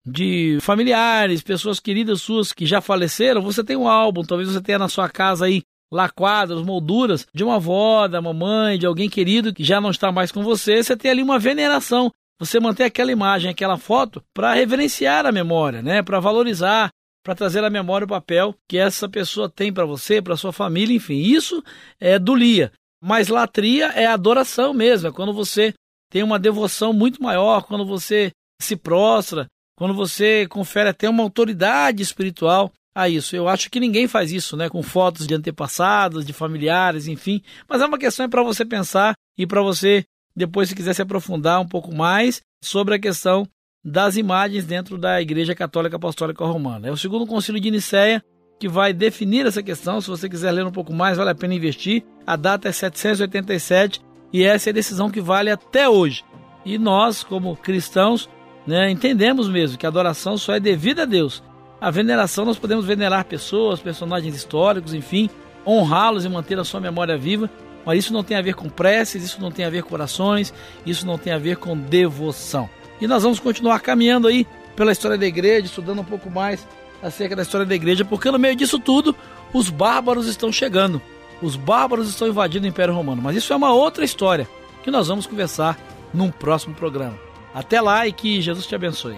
de 0.06 0.60
familiares, 0.62 1.42
pessoas 1.42 1.80
queridas 1.80 2.22
suas 2.22 2.54
que 2.54 2.66
já 2.66 2.80
faleceram. 2.80 3.42
Você 3.42 3.64
tem 3.64 3.76
um 3.76 3.88
álbum, 3.88 4.24
talvez 4.24 4.50
você 4.50 4.62
tenha 4.62 4.78
na 4.78 4.88
sua 4.88 5.10
casa 5.10 5.46
aí 5.46 5.64
lá 5.92 6.10
quadros, 6.10 6.64
molduras 6.64 7.28
de 7.34 7.44
uma 7.44 7.56
avó, 7.56 8.08
da 8.08 8.22
mamãe, 8.22 8.78
de 8.78 8.86
alguém 8.86 9.10
querido 9.10 9.54
que 9.54 9.64
já 9.64 9.80
não 9.80 9.92
está 9.92 10.12
mais 10.12 10.32
com 10.32 10.44
você. 10.44 10.84
Você 10.84 10.96
tem 10.96 11.12
ali 11.12 11.22
uma 11.22 11.40
veneração. 11.40 12.12
Você 12.40 12.60
mantém 12.60 12.86
aquela 12.86 13.12
imagem, 13.12 13.50
aquela 13.50 13.78
foto 13.78 14.22
para 14.34 14.54
reverenciar 14.54 15.26
a 15.26 15.32
memória, 15.32 15.82
né? 15.82 16.04
Para 16.04 16.20
valorizar, 16.20 16.90
para 17.24 17.34
trazer 17.34 17.64
a 17.64 17.70
memória 17.70 18.06
o 18.06 18.10
papel 18.10 18.54
que 18.68 18.78
essa 18.78 19.08
pessoa 19.08 19.50
tem 19.50 19.72
para 19.72 19.86
você, 19.86 20.22
para 20.22 20.36
sua 20.36 20.52
família, 20.52 20.96
enfim. 20.96 21.16
Isso 21.16 21.64
é 22.00 22.20
dulia. 22.20 22.72
Mas 23.02 23.30
latria 23.30 23.88
é 23.88 24.06
adoração 24.06 24.74
mesmo, 24.74 25.08
é 25.08 25.12
quando 25.12 25.34
você 25.34 25.74
tem 26.12 26.24
uma 26.24 26.40
devoção 26.40 26.94
muito 26.94 27.22
maior 27.22 27.64
quando 27.64 27.86
você 27.86 28.32
se 28.62 28.76
prostra, 28.76 29.48
quando 29.78 29.94
você 29.94 30.48
confere 30.48 30.90
até 30.90 31.10
uma 31.10 31.24
autoridade 31.24 32.02
espiritual 32.02 32.72
a 32.96 33.10
isso. 33.10 33.36
Eu 33.36 33.50
acho 33.50 33.70
que 33.70 33.80
ninguém 33.80 34.08
faz 34.08 34.32
isso, 34.32 34.56
né, 34.56 34.70
com 34.70 34.82
fotos 34.82 35.28
de 35.28 35.36
antepassados, 35.36 36.26
de 36.26 36.32
familiares, 36.32 37.08
enfim. 37.08 37.42
Mas 37.68 37.82
é 37.82 37.86
uma 37.86 37.98
questão 37.98 38.28
para 38.30 38.42
você 38.42 38.64
pensar 38.64 39.14
e 39.38 39.46
para 39.46 39.62
você 39.62 40.06
depois 40.36 40.70
se 40.70 40.76
quiser 40.76 40.94
se 40.94 41.02
aprofundar 41.02 41.62
um 41.62 41.68
pouco 41.68 41.94
mais 41.94 42.42
sobre 42.64 42.96
a 42.96 43.00
questão 43.00 43.48
das 43.84 44.18
imagens 44.18 44.66
dentro 44.66 44.98
da 44.98 45.22
Igreja 45.22 45.54
Católica 45.54 45.98
Apostólica 45.98 46.44
Romana. 46.46 46.88
É 46.88 46.92
o 46.92 46.98
segundo 46.98 47.28
concílio 47.28 47.62
de 47.62 47.70
Nicéia 47.70 48.24
que 48.60 48.68
vai 48.68 48.94
definir 48.94 49.46
essa 49.46 49.62
questão. 49.62 50.02
Se 50.02 50.10
você 50.10 50.28
quiser 50.30 50.52
ler 50.52 50.66
um 50.66 50.72
pouco 50.72 50.94
mais, 50.94 51.18
vale 51.18 51.30
a 51.30 51.36
pena 51.36 51.54
investir. 51.54 52.04
A 52.26 52.36
data 52.36 52.70
é 52.70 52.72
787 52.72 54.02
e 54.34 54.44
essa 54.44 54.70
é 54.70 54.72
a 54.72 54.74
decisão 54.74 55.10
que 55.10 55.22
vale 55.22 55.52
até 55.52 55.88
hoje. 55.88 56.24
E 56.66 56.78
nós, 56.78 57.24
como 57.24 57.56
cristãos, 57.56 58.28
né, 58.66 58.90
entendemos 58.90 59.48
mesmo 59.48 59.78
que 59.78 59.86
a 59.86 59.90
adoração 59.90 60.38
só 60.38 60.56
é 60.56 60.60
devida 60.60 61.04
a 61.04 61.06
Deus. 61.06 61.44
A 61.80 61.92
veneração 61.92 62.46
nós 62.46 62.58
podemos 62.58 62.86
venerar 62.86 63.26
pessoas, 63.26 63.80
personagens 63.80 64.36
históricos, 64.36 64.94
enfim, 64.94 65.30
honrá-los 65.66 66.26
e 66.26 66.30
manter 66.30 66.58
a 66.58 66.64
sua 66.64 66.80
memória 66.80 67.18
viva, 67.18 67.50
mas 67.86 68.00
isso 68.00 68.14
não 68.14 68.24
tem 68.24 68.38
a 68.38 68.42
ver 68.42 68.56
com 68.56 68.70
preces, 68.70 69.24
isso 69.24 69.42
não 69.42 69.52
tem 69.52 69.66
a 69.66 69.70
ver 69.70 69.84
com 69.84 69.94
orações, 69.94 70.54
isso 70.86 71.06
não 71.06 71.18
tem 71.18 71.34
a 71.34 71.38
ver 71.38 71.58
com 71.58 71.78
devoção. 71.78 72.70
E 73.00 73.08
nós 73.08 73.24
vamos 73.24 73.40
continuar 73.40 73.80
caminhando 73.82 74.28
aí 74.28 74.48
pela 74.76 74.92
história 74.92 75.18
da 75.18 75.26
igreja, 75.26 75.66
estudando 75.66 76.00
um 76.00 76.06
pouco 76.06 76.30
mais 76.30 76.66
acerca 77.04 77.36
da 77.36 77.44
história 77.44 77.66
da 77.66 77.76
igreja, 77.76 78.04
porque 78.04 78.32
no 78.32 78.40
meio 78.40 78.56
disso 78.56 78.80
tudo, 78.80 79.16
os 79.54 79.70
bárbaros 79.70 80.28
estão 80.28 80.52
chegando. 80.52 81.02
Os 81.42 81.56
bárbaros 81.56 82.10
estão 82.10 82.28
invadindo 82.28 82.66
o 82.66 82.70
Império 82.70 82.94
Romano. 82.94 83.22
Mas 83.22 83.36
isso 83.36 83.52
é 83.52 83.56
uma 83.56 83.74
outra 83.74 84.06
história 84.06 84.48
que 84.84 84.90
nós 84.90 85.08
vamos 85.08 85.28
conversar 85.28 85.78
num 86.14 86.32
próximo 86.32 86.74
programa. 86.74 87.18
Até 87.54 87.82
lá 87.82 88.08
e 88.08 88.12
que 88.12 88.42
Jesus 88.42 88.66
te 88.66 88.76
abençoe. 88.76 89.18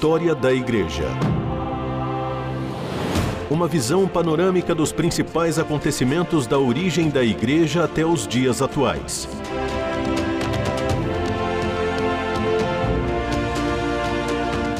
História 0.00 0.34
da 0.34 0.50
Igreja 0.50 1.04
uma 3.50 3.68
visão 3.68 4.08
panorâmica 4.08 4.74
dos 4.74 4.92
principais 4.92 5.58
acontecimentos 5.58 6.46
da 6.46 6.58
origem 6.58 7.10
da 7.10 7.22
Igreja 7.22 7.84
até 7.84 8.02
os 8.06 8.26
dias 8.26 8.62
atuais. 8.62 9.28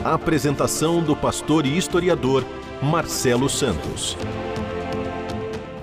Apresentação 0.03 1.03
do 1.03 1.15
pastor 1.15 1.67
e 1.67 1.77
historiador 1.77 2.43
Marcelo 2.83 3.51
Santos. 3.51 4.17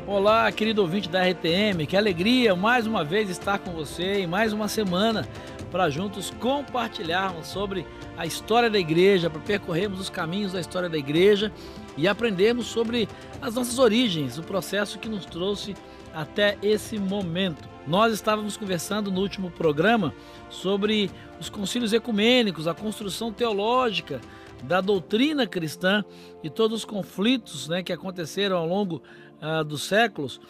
Olá, 0.08 0.52
querido 0.52 0.82
ouvinte 0.82 1.08
da 1.08 1.22
RTM, 1.22 1.86
que 1.86 1.96
alegria 1.96 2.56
mais 2.56 2.88
uma 2.88 3.04
vez 3.04 3.30
estar 3.30 3.60
com 3.60 3.72
você 3.72 4.22
em 4.22 4.26
mais 4.26 4.52
uma 4.52 4.68
semana 4.68 5.28
para 5.72 5.90
juntos 5.90 6.32
compartilharmos 6.40 7.48
sobre 7.48 7.86
a 8.18 8.26
história 8.26 8.70
da 8.70 8.80
igreja, 8.80 9.30
para 9.30 9.42
percorrermos 9.42 10.00
os 10.00 10.10
caminhos 10.10 10.54
da 10.54 10.60
história 10.60 10.90
da 10.90 10.98
igreja 10.98 11.52
e 11.96 12.08
aprendermos 12.08 12.68
sobre 12.68 13.08
as 13.42 13.56
nossas 13.56 13.80
origens, 13.80 14.38
o 14.38 14.44
processo 14.44 15.00
que 15.00 15.10
nos 15.10 15.26
trouxe 15.26 15.76
até 16.14 16.58
esse 16.62 16.98
momento. 16.98 17.68
Nós 17.86 18.14
estávamos 18.14 18.58
conversando 18.58 19.12
no 19.12 19.22
último 19.22 19.50
programa 19.50 20.14
sobre 20.50 21.10
os 21.40 21.50
concílios 21.50 21.94
ecumênicos, 21.94 22.68
a 22.68 22.74
construção 22.74 23.32
teológica 23.32 24.20
da 24.64 24.82
doutrina 24.82 25.46
cristã 25.46 26.04
e 26.44 26.50
todos 26.50 26.80
os 26.80 26.86
conflitos 26.86 27.68
né, 27.68 27.84
que 27.84 27.94
aconteceram 27.94 28.58
ao 28.58 28.68
longo 28.68 29.02
uh, 29.42 29.64
dos 29.64 29.84
séculos 29.84 30.42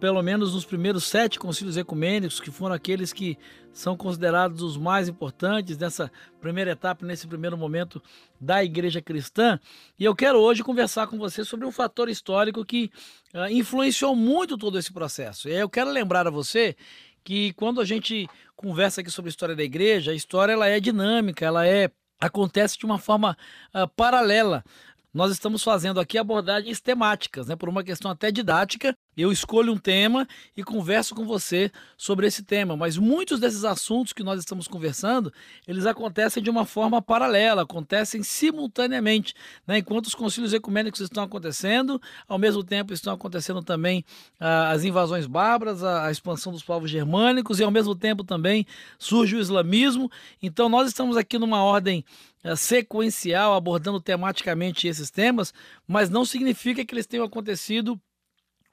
pelo 0.00 0.22
menos 0.22 0.54
nos 0.54 0.64
primeiros 0.64 1.04
sete 1.04 1.38
concílios 1.38 1.76
ecumênicos, 1.76 2.40
que 2.40 2.50
foram 2.50 2.74
aqueles 2.74 3.12
que 3.12 3.36
são 3.72 3.96
considerados 3.96 4.62
os 4.62 4.76
mais 4.76 5.08
importantes 5.08 5.76
nessa 5.76 6.10
primeira 6.40 6.72
etapa, 6.72 7.04
nesse 7.04 7.26
primeiro 7.26 7.56
momento 7.56 8.02
da 8.40 8.64
igreja 8.64 9.02
cristã. 9.02 9.60
E 9.98 10.04
eu 10.04 10.16
quero 10.16 10.38
hoje 10.38 10.64
conversar 10.64 11.06
com 11.06 11.18
você 11.18 11.44
sobre 11.44 11.66
um 11.66 11.70
fator 11.70 12.08
histórico 12.08 12.64
que 12.64 12.90
uh, 13.34 13.52
influenciou 13.52 14.16
muito 14.16 14.56
todo 14.56 14.78
esse 14.78 14.92
processo. 14.92 15.48
E 15.48 15.52
eu 15.52 15.68
quero 15.68 15.90
lembrar 15.90 16.26
a 16.26 16.30
você 16.30 16.74
que 17.22 17.52
quando 17.52 17.80
a 17.80 17.84
gente 17.84 18.26
conversa 18.56 19.02
aqui 19.02 19.10
sobre 19.10 19.28
a 19.28 19.30
história 19.32 19.54
da 19.54 19.62
igreja, 19.62 20.12
a 20.12 20.14
história 20.14 20.54
ela 20.54 20.66
é 20.66 20.80
dinâmica, 20.80 21.44
ela 21.44 21.66
é 21.66 21.90
acontece 22.18 22.78
de 22.78 22.84
uma 22.84 22.98
forma 22.98 23.36
uh, 23.74 23.88
paralela 23.88 24.64
nós 25.12 25.32
estamos 25.32 25.62
fazendo 25.62 25.98
aqui 25.98 26.16
abordagens 26.16 26.80
temáticas, 26.80 27.48
né? 27.48 27.56
Por 27.56 27.68
uma 27.68 27.82
questão 27.82 28.10
até 28.10 28.30
didática, 28.30 28.96
eu 29.20 29.32
escolho 29.32 29.72
um 29.72 29.76
tema 29.76 30.26
e 30.56 30.62
converso 30.62 31.14
com 31.14 31.24
você 31.24 31.70
sobre 31.96 32.26
esse 32.26 32.42
tema, 32.42 32.76
mas 32.76 32.96
muitos 32.96 33.40
desses 33.40 33.64
assuntos 33.64 34.12
que 34.12 34.22
nós 34.22 34.38
estamos 34.38 34.66
conversando, 34.66 35.32
eles 35.66 35.86
acontecem 35.86 36.42
de 36.42 36.50
uma 36.50 36.64
forma 36.64 37.02
paralela, 37.02 37.62
acontecem 37.62 38.22
simultaneamente, 38.22 39.34
né? 39.66 39.78
Enquanto 39.78 40.06
os 40.06 40.14
concílios 40.14 40.52
ecumênicos 40.52 41.00
estão 41.00 41.24
acontecendo, 41.24 42.00
ao 42.28 42.38
mesmo 42.38 42.62
tempo 42.62 42.92
estão 42.92 43.12
acontecendo 43.12 43.62
também 43.62 44.04
ah, 44.38 44.70
as 44.70 44.84
invasões 44.84 45.26
bárbaras, 45.26 45.82
a, 45.82 46.06
a 46.06 46.10
expansão 46.10 46.52
dos 46.52 46.62
povos 46.62 46.90
germânicos 46.90 47.60
e 47.60 47.64
ao 47.64 47.70
mesmo 47.70 47.94
tempo 47.94 48.24
também 48.24 48.66
surge 48.98 49.36
o 49.36 49.40
islamismo. 49.40 50.10
Então 50.42 50.68
nós 50.68 50.88
estamos 50.88 51.16
aqui 51.16 51.38
numa 51.38 51.62
ordem 51.62 52.04
é, 52.42 52.56
sequencial, 52.56 53.54
abordando 53.54 54.00
tematicamente 54.00 54.88
esses 54.88 55.10
temas, 55.10 55.52
mas 55.86 56.08
não 56.08 56.24
significa 56.24 56.84
que 56.84 56.94
eles 56.94 57.06
tenham 57.06 57.26
acontecido 57.26 58.00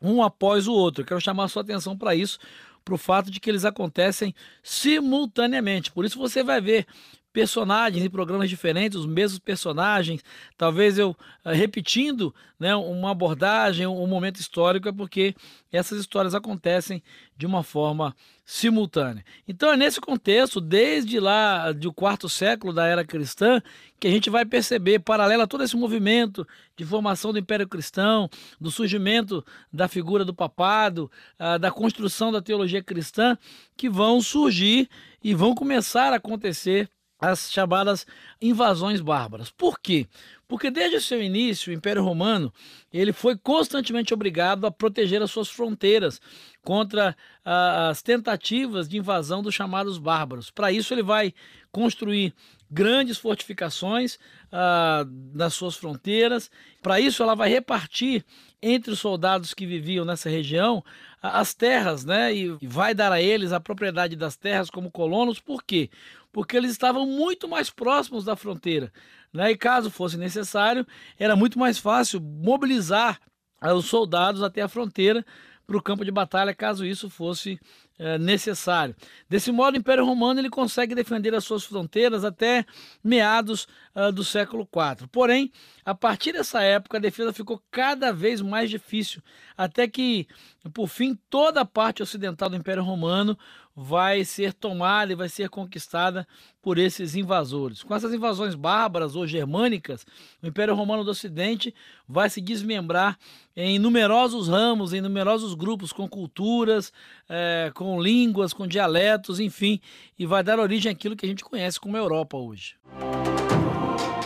um 0.02 0.22
após 0.22 0.68
o 0.68 0.74
outro. 0.74 1.06
Quero 1.06 1.22
chamar 1.22 1.48
sua 1.48 1.62
atenção 1.62 1.98
para 1.98 2.16
isso, 2.16 2.40
para 2.84 2.96
o 2.96 2.98
fato 2.98 3.30
de 3.30 3.40
que 3.40 3.50
eles 3.50 3.66
acontecem 3.66 4.34
simultaneamente. 4.64 5.92
Por 5.92 6.06
isso 6.06 6.18
você 6.18 6.44
vai 6.44 6.62
ver 6.62 6.86
personagens 7.32 8.04
em 8.04 8.10
programas 8.10 8.50
diferentes, 8.50 8.98
os 8.98 9.06
mesmos 9.06 9.40
personagens, 9.40 10.24
talvez 10.58 10.98
eu 10.98 11.12
uh, 11.46 11.50
repetindo 11.50 12.34
né, 12.60 12.76
uma 12.76 13.12
abordagem, 13.12 13.86
um 13.86 14.08
momento 14.08 14.40
histórico, 14.40 14.90
é 14.90 14.92
porque 14.92 15.36
essas 15.72 16.00
histórias 16.00 16.34
acontecem 16.34 17.04
de 17.38 17.46
uma 17.46 17.62
forma 17.62 18.16
simultânea. 18.44 19.24
Então 19.48 19.72
é 19.72 19.78
nesse 19.78 20.02
contexto, 20.02 20.60
desde 20.60 21.20
lá 21.20 21.72
do 21.72 21.94
quarto 21.94 22.28
século 22.28 22.74
da 22.74 22.88
era 22.88 23.06
cristã, 23.06 23.62
que 24.00 24.08
a 24.08 24.12
gente 24.12 24.30
vai 24.30 24.46
perceber, 24.46 25.00
paralelo 25.00 25.44
a 25.44 25.48
todo 25.48 25.64
esse 25.64 25.76
movimento 25.76 26.48
de 26.76 26.86
formação 26.86 27.32
do 27.32 27.40
Império 27.40 27.68
Cristão, 27.68 28.30
do 28.60 28.72
surgimento 28.72 29.46
da 29.72 29.88
figura 29.88 30.26
do 30.26 30.34
papado, 30.34 31.12
uh, 31.40 31.60
da 31.60 31.70
construção 31.70 32.32
da 32.32 32.42
teologia 32.42 32.82
cristã, 32.82 33.38
que 33.76 33.90
vão 33.90 34.22
surgir 34.22 34.90
e 35.24 35.36
vão 35.36 35.54
começar 35.54 36.14
a 36.14 36.16
acontecer 36.16 36.90
as 37.20 37.52
chamadas 37.52 38.06
invasões 38.42 39.02
bárbaras. 39.02 39.50
Por 39.50 39.80
quê? 39.80 40.08
Porque 40.48 40.72
desde 40.72 40.98
o 40.98 41.02
seu 41.02 41.22
início, 41.22 41.72
o 41.72 41.76
Império 41.76 42.04
Romano 42.04 42.54
ele 42.94 43.12
foi 43.12 43.38
constantemente 43.38 44.14
obrigado 44.14 44.66
a 44.66 44.72
proteger 44.72 45.22
as 45.22 45.32
suas 45.32 45.50
fronteiras 45.50 46.22
contra 46.64 47.16
as 47.44 48.02
tentativas 48.02 48.88
de 48.88 48.98
invasão 48.98 49.42
dos 49.42 49.54
chamados 49.54 49.98
bárbaros. 49.98 50.50
Para 50.52 50.72
isso, 50.72 50.94
ele 50.94 51.04
vai 51.04 51.34
construir 51.72 52.34
grandes 52.70 53.18
fortificações 53.18 54.18
ah, 54.52 55.06
nas 55.34 55.54
suas 55.54 55.76
fronteiras. 55.76 56.52
Para 56.82 57.00
isso, 57.00 57.24
ela 57.24 57.36
vai 57.36 57.50
repartir 57.50 58.24
entre 58.62 58.92
os 58.92 59.00
soldados 59.00 59.54
que 59.54 59.66
viviam 59.66 60.04
nessa 60.04 60.30
região 60.30 60.84
as 61.22 61.54
terras, 61.54 62.06
né? 62.06 62.34
E 62.34 62.58
vai 62.62 62.94
dar 62.94 63.12
a 63.12 63.22
eles 63.22 63.52
a 63.52 63.60
propriedade 63.60 64.16
das 64.16 64.36
terras 64.36 64.70
como 64.70 64.92
colonos. 64.92 65.40
Por 65.40 65.64
quê? 65.64 65.90
Porque 66.38 66.56
eles 66.56 66.70
estavam 66.70 67.04
muito 67.04 67.48
mais 67.48 67.72
próximos 67.72 68.24
da 68.24 68.36
fronteira. 68.36 68.94
Né? 69.34 69.50
E 69.50 69.58
caso 69.58 69.90
fosse 69.90 70.18
necessário, 70.18 70.86
era 71.18 71.36
muito 71.36 71.58
mais 71.58 71.80
fácil 71.80 72.22
mobilizar 72.22 73.20
os 73.60 73.86
soldados 73.86 74.44
até 74.44 74.62
a 74.62 74.68
fronteira 74.68 75.26
para 75.66 75.76
o 75.76 75.82
campo 75.82 76.06
de 76.06 76.12
batalha, 76.12 76.54
caso 76.54 76.86
isso 76.86 77.10
fosse 77.10 77.60
é, 77.98 78.20
necessário. 78.20 78.96
Desse 79.28 79.52
modo, 79.52 79.74
o 79.74 79.80
Império 79.80 80.06
Romano 80.06 80.40
ele 80.40 80.50
consegue 80.50 80.94
defender 80.94 81.34
as 81.34 81.44
suas 81.44 81.64
fronteiras 81.64 82.24
até 82.24 82.64
meados 83.04 83.68
uh, 83.96 84.12
do 84.12 84.24
século 84.24 84.62
IV. 84.62 85.08
Porém, 85.08 85.52
a 85.84 85.96
partir 85.96 86.34
dessa 86.34 86.62
época, 86.62 86.98
a 86.98 87.02
defesa 87.02 87.34
ficou 87.34 87.60
cada 87.72 88.14
vez 88.14 88.42
mais 88.42 88.70
difícil, 88.70 89.24
até 89.58 89.88
que, 89.88 90.28
por 90.72 90.88
fim, 90.88 91.18
toda 91.30 91.62
a 91.62 91.66
parte 91.66 92.04
ocidental 92.04 92.48
do 92.48 92.56
Império 92.56 92.84
Romano 92.84 93.36
vai 93.80 94.26
ser 94.26 94.54
tomada 94.54 95.12
e 95.12 95.16
vai 95.16 95.30
ser 95.30 95.50
conquistada 95.50 96.28
por 96.64 96.80
esses 96.80 97.16
invasores. 97.16 97.84
Com 97.84 97.94
essas 97.94 98.12
invasões 98.12 98.56
bárbaras 98.56 99.16
ou 99.16 99.28
germânicas, 99.28 100.04
o 100.42 100.48
Império 100.48 100.74
Romano 100.74 101.04
do 101.04 101.12
Ocidente 101.12 101.76
vai 102.10 102.28
se 102.28 102.42
desmembrar 102.42 103.20
em 103.56 103.78
numerosos 103.78 104.48
ramos, 104.48 104.94
em 104.94 105.02
numerosos 105.02 105.54
grupos, 105.54 105.94
com 105.94 106.10
culturas, 106.10 106.92
é, 107.30 107.72
com 107.76 108.02
línguas, 108.02 108.52
com 108.52 108.66
dialetos, 108.66 109.40
enfim, 109.40 109.80
e 110.18 110.26
vai 110.26 110.42
dar 110.42 110.58
origem 110.60 110.92
àquilo 110.92 111.16
que 111.16 111.28
a 111.28 111.30
gente 111.30 111.44
conhece 111.44 111.80
como 111.80 111.96
Europa 111.96 112.36
hoje. 112.36 112.76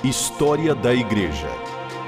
História 0.02 0.74
da 0.74 0.94
Igreja. 0.94 1.50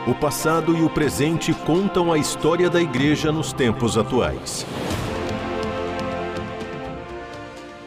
O 0.07 0.15
passado 0.15 0.77
e 0.77 0.81
o 0.81 0.89
presente 0.89 1.53
contam 1.53 2.11
a 2.11 2.17
história 2.17 2.69
da 2.69 2.81
Igreja 2.81 3.33
nos 3.33 3.51
tempos 3.51 3.97
atuais. 3.97 4.65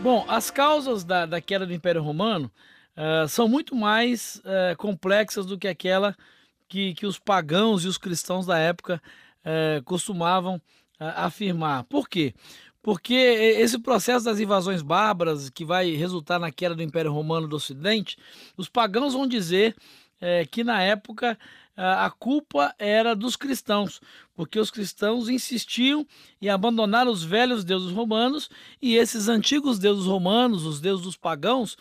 Bom, 0.07 0.25
as 0.29 0.53
causas 0.53 1.03
da, 1.03 1.27
da 1.27 1.41
queda 1.41 1.67
do 1.67 1.75
Império 1.75 2.01
Romano 2.01 2.49
uh, 2.97 3.27
são 3.27 3.49
muito 3.49 3.75
mais 3.75 4.41
uh, 4.45 4.77
complexas 4.77 5.45
do 5.45 5.59
que 5.59 5.67
aquela 5.67 6.17
que, 6.69 6.95
que 6.95 7.07
os 7.07 7.19
pagãos 7.19 7.85
e 7.85 7.89
os 7.89 7.99
cristãos 7.99 8.47
da 8.47 8.57
época 8.57 9.03
uh, 9.41 9.83
costumavam 9.83 10.63
afirmar. 11.01 11.83
Por 11.87 12.09
quê? 12.09 12.33
Porque 12.81 13.15
esse 13.15 13.81
processo 13.81 14.25
das 14.25 14.39
invasões 14.39 14.81
bárbaras, 14.81 15.51
que 15.51 15.65
vai 15.65 15.91
resultar 15.97 16.39
na 16.39 16.53
queda 16.53 16.77
do 16.77 16.85
Império 16.85 17.13
Romano 17.13 17.49
do 17.49 17.57
Ocidente, 17.57 18.17
os 18.57 18.69
pagãos 18.69 19.13
vão 19.13 19.27
dizer 19.27 19.75
que 20.53 20.63
na 20.63 20.81
época 20.81 21.37
a 21.77 22.11
culpa 22.11 22.75
era 22.79 23.15
dos 23.15 23.37
cristãos, 23.37 24.01
porque 24.35 24.59
os 24.59 24.71
cristãos 24.71 25.29
insistiam 25.29 26.07
em 26.41 26.49
abandonar 26.49 27.07
os 27.07 27.23
velhos 27.23 27.65
deuses 27.65 27.93
romanos 27.93 28.49
e 28.81 28.97
esses 28.97 29.29
antigos 29.29 29.79
deuses 29.79 30.07
romanos, 30.07 30.65
os 30.65 30.81
deuses 30.81 31.05
dos 31.05 31.17
pagãos, 31.17 31.75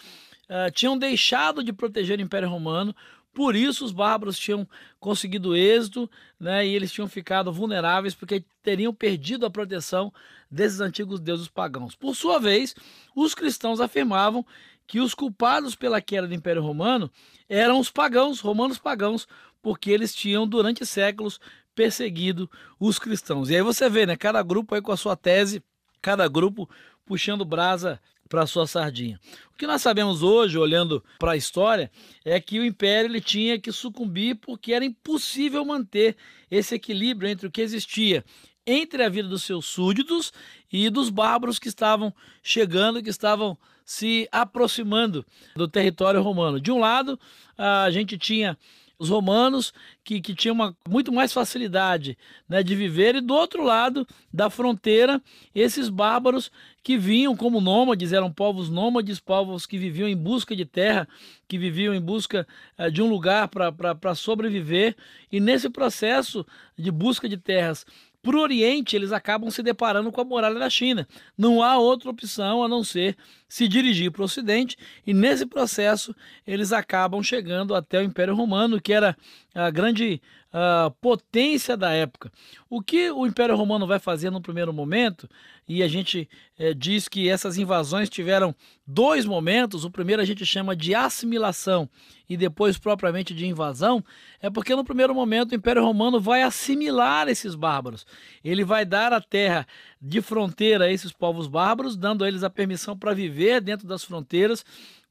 uh, 0.49 0.69
tinham 0.73 0.97
deixado 0.97 1.63
de 1.63 1.71
proteger 1.71 2.19
o 2.19 2.21
Império 2.21 2.49
Romano. 2.49 2.95
Por 3.33 3.55
isso 3.55 3.83
os 3.83 3.91
bárbaros 3.91 4.39
tinham 4.39 4.67
conseguido 4.99 5.55
êxito, 5.55 6.09
né, 6.39 6.65
e 6.65 6.73
eles 6.73 6.91
tinham 6.91 7.07
ficado 7.07 7.51
vulneráveis 7.51 8.15
porque 8.15 8.45
teriam 8.63 8.93
perdido 8.93 9.45
a 9.45 9.49
proteção 9.49 10.11
desses 10.49 10.79
antigos 10.79 11.19
deuses 11.19 11.49
pagãos. 11.49 11.95
Por 11.95 12.15
sua 12.15 12.39
vez, 12.39 12.73
os 13.13 13.35
cristãos 13.35 13.81
afirmavam 13.81 14.45
que 14.87 14.99
os 14.99 15.13
culpados 15.13 15.75
pela 15.75 15.99
queda 15.99 16.27
do 16.27 16.33
Império 16.33 16.61
Romano 16.61 17.11
eram 17.49 17.79
os 17.79 17.89
pagãos, 17.89 18.39
romanos 18.39 18.77
pagãos, 18.77 19.27
porque 19.65 19.89
eles 19.89 20.13
tinham 20.13 20.47
durante 20.47 20.85
séculos 20.85 21.39
perseguido 21.73 22.47
os 22.79 22.99
cristãos. 22.99 23.49
E 23.49 23.55
aí 23.55 23.63
você 23.63 23.89
vê, 23.89 24.05
né, 24.05 24.15
cada 24.15 24.43
grupo 24.43 24.75
aí 24.75 24.81
com 24.81 24.91
a 24.91 24.97
sua 24.97 25.15
tese, 25.15 25.63
cada 25.99 26.27
grupo 26.27 26.69
puxando 27.03 27.43
brasa 27.43 27.99
para 28.29 28.45
sua 28.45 28.67
sardinha. 28.67 29.19
O 29.51 29.57
que 29.57 29.65
nós 29.65 29.81
sabemos 29.81 30.21
hoje, 30.21 30.55
olhando 30.55 31.03
para 31.17 31.31
a 31.31 31.35
história, 31.35 31.89
é 32.23 32.39
que 32.39 32.59
o 32.59 32.63
império 32.63 33.09
ele 33.09 33.19
tinha 33.19 33.59
que 33.59 33.71
sucumbir 33.71 34.35
porque 34.35 34.71
era 34.71 34.85
impossível 34.85 35.65
manter 35.65 36.15
esse 36.51 36.75
equilíbrio 36.75 37.27
entre 37.27 37.47
o 37.47 37.51
que 37.51 37.61
existia 37.61 38.23
entre 38.67 39.03
a 39.03 39.09
vida 39.09 39.27
dos 39.27 39.43
seus 39.43 39.65
súditos 39.65 40.33
e 40.71 40.89
dos 40.89 41.09
bárbaros 41.09 41.59
que 41.59 41.67
estavam 41.67 42.13
chegando, 42.41 43.01
que 43.01 43.09
estavam 43.09 43.57
se 43.85 44.27
aproximando 44.31 45.23
do 45.55 45.67
território 45.67 46.21
romano. 46.21 46.59
De 46.59 46.71
um 46.71 46.79
lado, 46.79 47.19
a 47.55 47.89
gente 47.91 48.17
tinha 48.17 48.57
os 48.97 49.09
romanos 49.09 49.73
que, 50.03 50.21
que 50.21 50.33
tinham 50.33 50.55
uma, 50.55 50.75
muito 50.87 51.11
mais 51.11 51.33
facilidade 51.33 52.17
né, 52.47 52.63
de 52.63 52.75
viver, 52.75 53.15
e 53.15 53.21
do 53.21 53.33
outro 53.33 53.63
lado 53.63 54.07
da 54.33 54.49
fronteira, 54.49 55.21
esses 55.53 55.89
bárbaros 55.89 56.51
que 56.83 56.97
vinham 56.97 57.35
como 57.35 57.59
nômades, 57.59 58.13
eram 58.13 58.31
povos 58.31 58.69
nômades, 58.69 59.19
povos 59.19 59.65
que 59.65 59.77
viviam 59.77 60.07
em 60.07 60.15
busca 60.15 60.55
de 60.55 60.65
terra, 60.65 61.07
que 61.47 61.57
viviam 61.57 61.93
em 61.93 62.01
busca 62.01 62.47
uh, 62.77 62.91
de 62.91 63.01
um 63.01 63.09
lugar 63.09 63.47
para 63.47 64.15
sobreviver, 64.15 64.95
e 65.31 65.39
nesse 65.39 65.69
processo 65.69 66.45
de 66.77 66.91
busca 66.91 67.27
de 67.27 67.37
terras 67.37 67.85
para 68.25 68.37
o 68.37 68.41
Oriente, 68.41 68.95
eles 68.95 69.11
acabam 69.11 69.51
se 69.51 69.61
deparando 69.61 70.11
com 70.11 70.19
a 70.19 70.25
muralha 70.25 70.57
da 70.57 70.67
China. 70.67 71.07
Não 71.37 71.61
há 71.61 71.77
outra 71.77 72.09
opção 72.09 72.63
a 72.63 72.67
não 72.67 72.83
ser 72.83 73.15
se 73.47 73.67
dirigir 73.67 74.11
para 74.11 74.23
o 74.23 74.25
Ocidente, 74.25 74.75
e 75.05 75.13
nesse 75.13 75.45
processo 75.45 76.15
eles 76.47 76.73
acabam 76.73 77.21
chegando 77.21 77.75
até 77.75 77.99
o 77.99 78.03
Império 78.03 78.33
Romano, 78.33 78.81
que 78.81 78.91
era 78.91 79.15
a 79.53 79.69
grande 79.69 80.19
uh, 80.55 80.89
potência 81.01 81.75
da 81.75 81.91
época. 81.91 82.31
O 82.69 82.81
que 82.81 83.11
o 83.11 83.27
Império 83.27 83.55
Romano 83.57 83.85
vai 83.85 83.99
fazer 83.99 84.29
no 84.29 84.41
primeiro 84.41 84.71
momento, 84.71 85.29
e 85.67 85.83
a 85.83 85.87
gente 85.87 86.29
eh, 86.57 86.75
diz 86.75 87.07
que 87.07 87.27
essas 87.27 87.57
invasões 87.57 88.07
tiveram 88.07 88.55
dois 88.85 89.25
momentos, 89.25 89.83
o 89.83 89.89
primeiro 89.89 90.21
a 90.21 90.25
gente 90.25 90.45
chama 90.45 90.75
de 90.75 90.93
assimilação 90.93 91.89
e 92.29 92.37
depois 92.37 92.77
propriamente 92.77 93.33
de 93.33 93.47
invasão, 93.47 94.03
é 94.39 94.47
porque 94.47 94.75
no 94.75 94.83
primeiro 94.83 95.13
momento 95.13 95.51
o 95.51 95.55
Império 95.55 95.83
Romano 95.83 96.19
vai 96.19 96.43
assimilar 96.43 97.27
esses 97.27 97.55
bárbaros. 97.55 98.05
Ele 98.43 98.63
vai 98.63 98.85
dar 98.85 99.11
a 99.11 99.19
terra 99.19 99.65
de 99.99 100.21
fronteira 100.21 100.85
a 100.85 100.91
esses 100.91 101.11
povos 101.11 101.47
bárbaros, 101.47 101.97
dando 101.97 102.23
a 102.23 102.27
eles 102.27 102.43
a 102.43 102.49
permissão 102.49 102.95
para 102.95 103.13
viver 103.13 103.59
dentro 103.59 103.87
das 103.87 104.03
fronteiras 104.03 104.63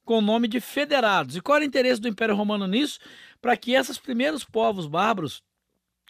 com 0.04 0.18
o 0.18 0.22
nome 0.22 0.48
de 0.48 0.60
federados. 0.60 1.36
E 1.36 1.40
qual 1.40 1.56
era 1.56 1.64
o 1.64 1.68
interesse 1.68 2.00
do 2.00 2.08
Império 2.08 2.34
Romano 2.34 2.66
nisso? 2.66 2.98
Para 3.40 3.56
que 3.56 3.72
esses 3.72 3.98
primeiros 3.98 4.44
povos 4.44 4.86
bárbaros 4.86 5.42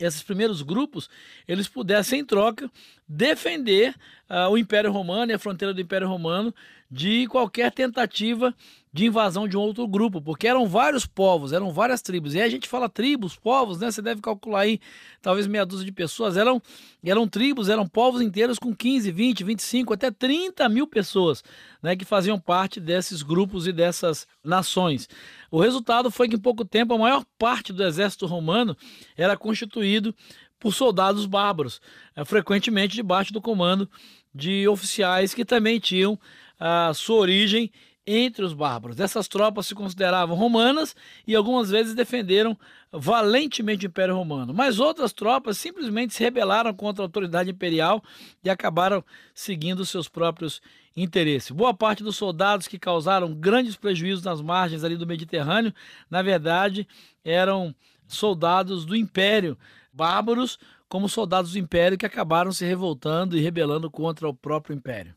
esses 0.00 0.22
primeiros 0.22 0.60
grupos 0.62 1.08
eles 1.46 1.68
pudessem 1.68 2.20
em 2.20 2.24
troca 2.24 2.70
defender 3.06 3.94
uh, 4.28 4.50
o 4.50 4.58
Império 4.58 4.90
Romano 4.90 5.30
e 5.30 5.34
a 5.34 5.38
fronteira 5.38 5.72
do 5.72 5.80
Império 5.80 6.08
Romano 6.08 6.52
de 6.94 7.26
qualquer 7.26 7.72
tentativa 7.72 8.54
de 8.92 9.06
invasão 9.06 9.48
de 9.48 9.56
um 9.56 9.60
outro 9.60 9.88
grupo, 9.88 10.22
porque 10.22 10.46
eram 10.46 10.68
vários 10.68 11.04
povos, 11.04 11.52
eram 11.52 11.72
várias 11.72 12.00
tribos. 12.00 12.34
E 12.34 12.38
aí 12.38 12.46
a 12.46 12.48
gente 12.48 12.68
fala 12.68 12.88
tribos, 12.88 13.34
povos, 13.34 13.80
né? 13.80 13.90
Você 13.90 14.00
deve 14.00 14.20
calcular 14.20 14.60
aí 14.60 14.78
talvez 15.20 15.48
meia 15.48 15.66
dúzia 15.66 15.84
de 15.84 15.90
pessoas. 15.90 16.36
Eram, 16.36 16.62
eram 17.04 17.26
tribos, 17.26 17.68
eram 17.68 17.84
povos 17.84 18.20
inteiros 18.22 18.60
com 18.60 18.72
15, 18.72 19.10
20, 19.10 19.42
25, 19.42 19.92
até 19.92 20.12
30 20.12 20.68
mil 20.68 20.86
pessoas, 20.86 21.42
né? 21.82 21.96
Que 21.96 22.04
faziam 22.04 22.38
parte 22.38 22.78
desses 22.78 23.22
grupos 23.22 23.66
e 23.66 23.72
dessas 23.72 24.24
nações. 24.44 25.08
O 25.50 25.60
resultado 25.60 26.12
foi 26.12 26.28
que 26.28 26.36
em 26.36 26.40
pouco 26.40 26.64
tempo 26.64 26.94
a 26.94 26.98
maior 26.98 27.24
parte 27.36 27.72
do 27.72 27.82
exército 27.82 28.24
romano 28.24 28.76
era 29.16 29.36
constituído 29.36 30.14
por 30.60 30.72
soldados 30.72 31.26
bárbaros, 31.26 31.80
eh, 32.14 32.24
frequentemente 32.24 32.94
debaixo 32.94 33.32
do 33.32 33.42
comando 33.42 33.90
de 34.34 34.66
oficiais 34.66 35.34
que 35.34 35.44
também 35.44 35.78
tinham 35.78 36.18
a 36.58 36.92
sua 36.94 37.16
origem 37.16 37.70
entre 38.06 38.44
os 38.44 38.52
bárbaros. 38.52 39.00
Essas 39.00 39.26
tropas 39.26 39.66
se 39.66 39.74
consideravam 39.74 40.36
romanas 40.36 40.94
e 41.26 41.34
algumas 41.34 41.70
vezes 41.70 41.94
defenderam 41.94 42.56
valentemente 42.92 43.86
o 43.86 43.88
Império 43.88 44.14
Romano, 44.14 44.52
mas 44.52 44.78
outras 44.78 45.12
tropas 45.12 45.56
simplesmente 45.56 46.14
se 46.14 46.22
rebelaram 46.22 46.72
contra 46.74 47.02
a 47.02 47.06
autoridade 47.06 47.50
imperial 47.50 48.02
e 48.42 48.50
acabaram 48.50 49.02
seguindo 49.34 49.86
seus 49.86 50.08
próprios 50.08 50.60
interesses. 50.96 51.50
Boa 51.50 51.74
parte 51.74 52.04
dos 52.04 52.16
soldados 52.16 52.68
que 52.68 52.78
causaram 52.78 53.32
grandes 53.34 53.74
prejuízos 53.74 54.24
nas 54.24 54.40
margens 54.40 54.84
ali 54.84 54.96
do 54.96 55.06
Mediterrâneo, 55.06 55.74
na 56.10 56.22
verdade, 56.22 56.86
eram 57.24 57.74
soldados 58.06 58.84
do 58.84 58.94
Império, 58.94 59.56
bárbaros 59.92 60.58
como 60.88 61.08
soldados 61.08 61.52
do 61.52 61.58
Império 61.58 61.98
que 61.98 62.06
acabaram 62.06 62.52
se 62.52 62.64
revoltando 62.64 63.36
e 63.36 63.40
rebelando 63.40 63.90
contra 63.90 64.28
o 64.28 64.34
próprio 64.34 64.76
Império. 64.76 65.14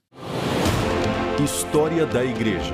História 1.43 2.03
da 2.03 2.25
Igreja. 2.25 2.73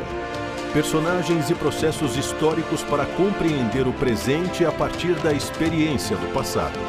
Personagens 0.71 1.49
e 1.49 1.53
processos 1.53 2.15
históricos 2.15 2.81
para 2.83 3.05
compreender 3.05 3.85
o 3.85 3.91
presente 3.91 4.65
a 4.65 4.71
partir 4.71 5.13
da 5.15 5.33
experiência 5.33 6.15
do 6.15 6.33
passado. 6.33 6.79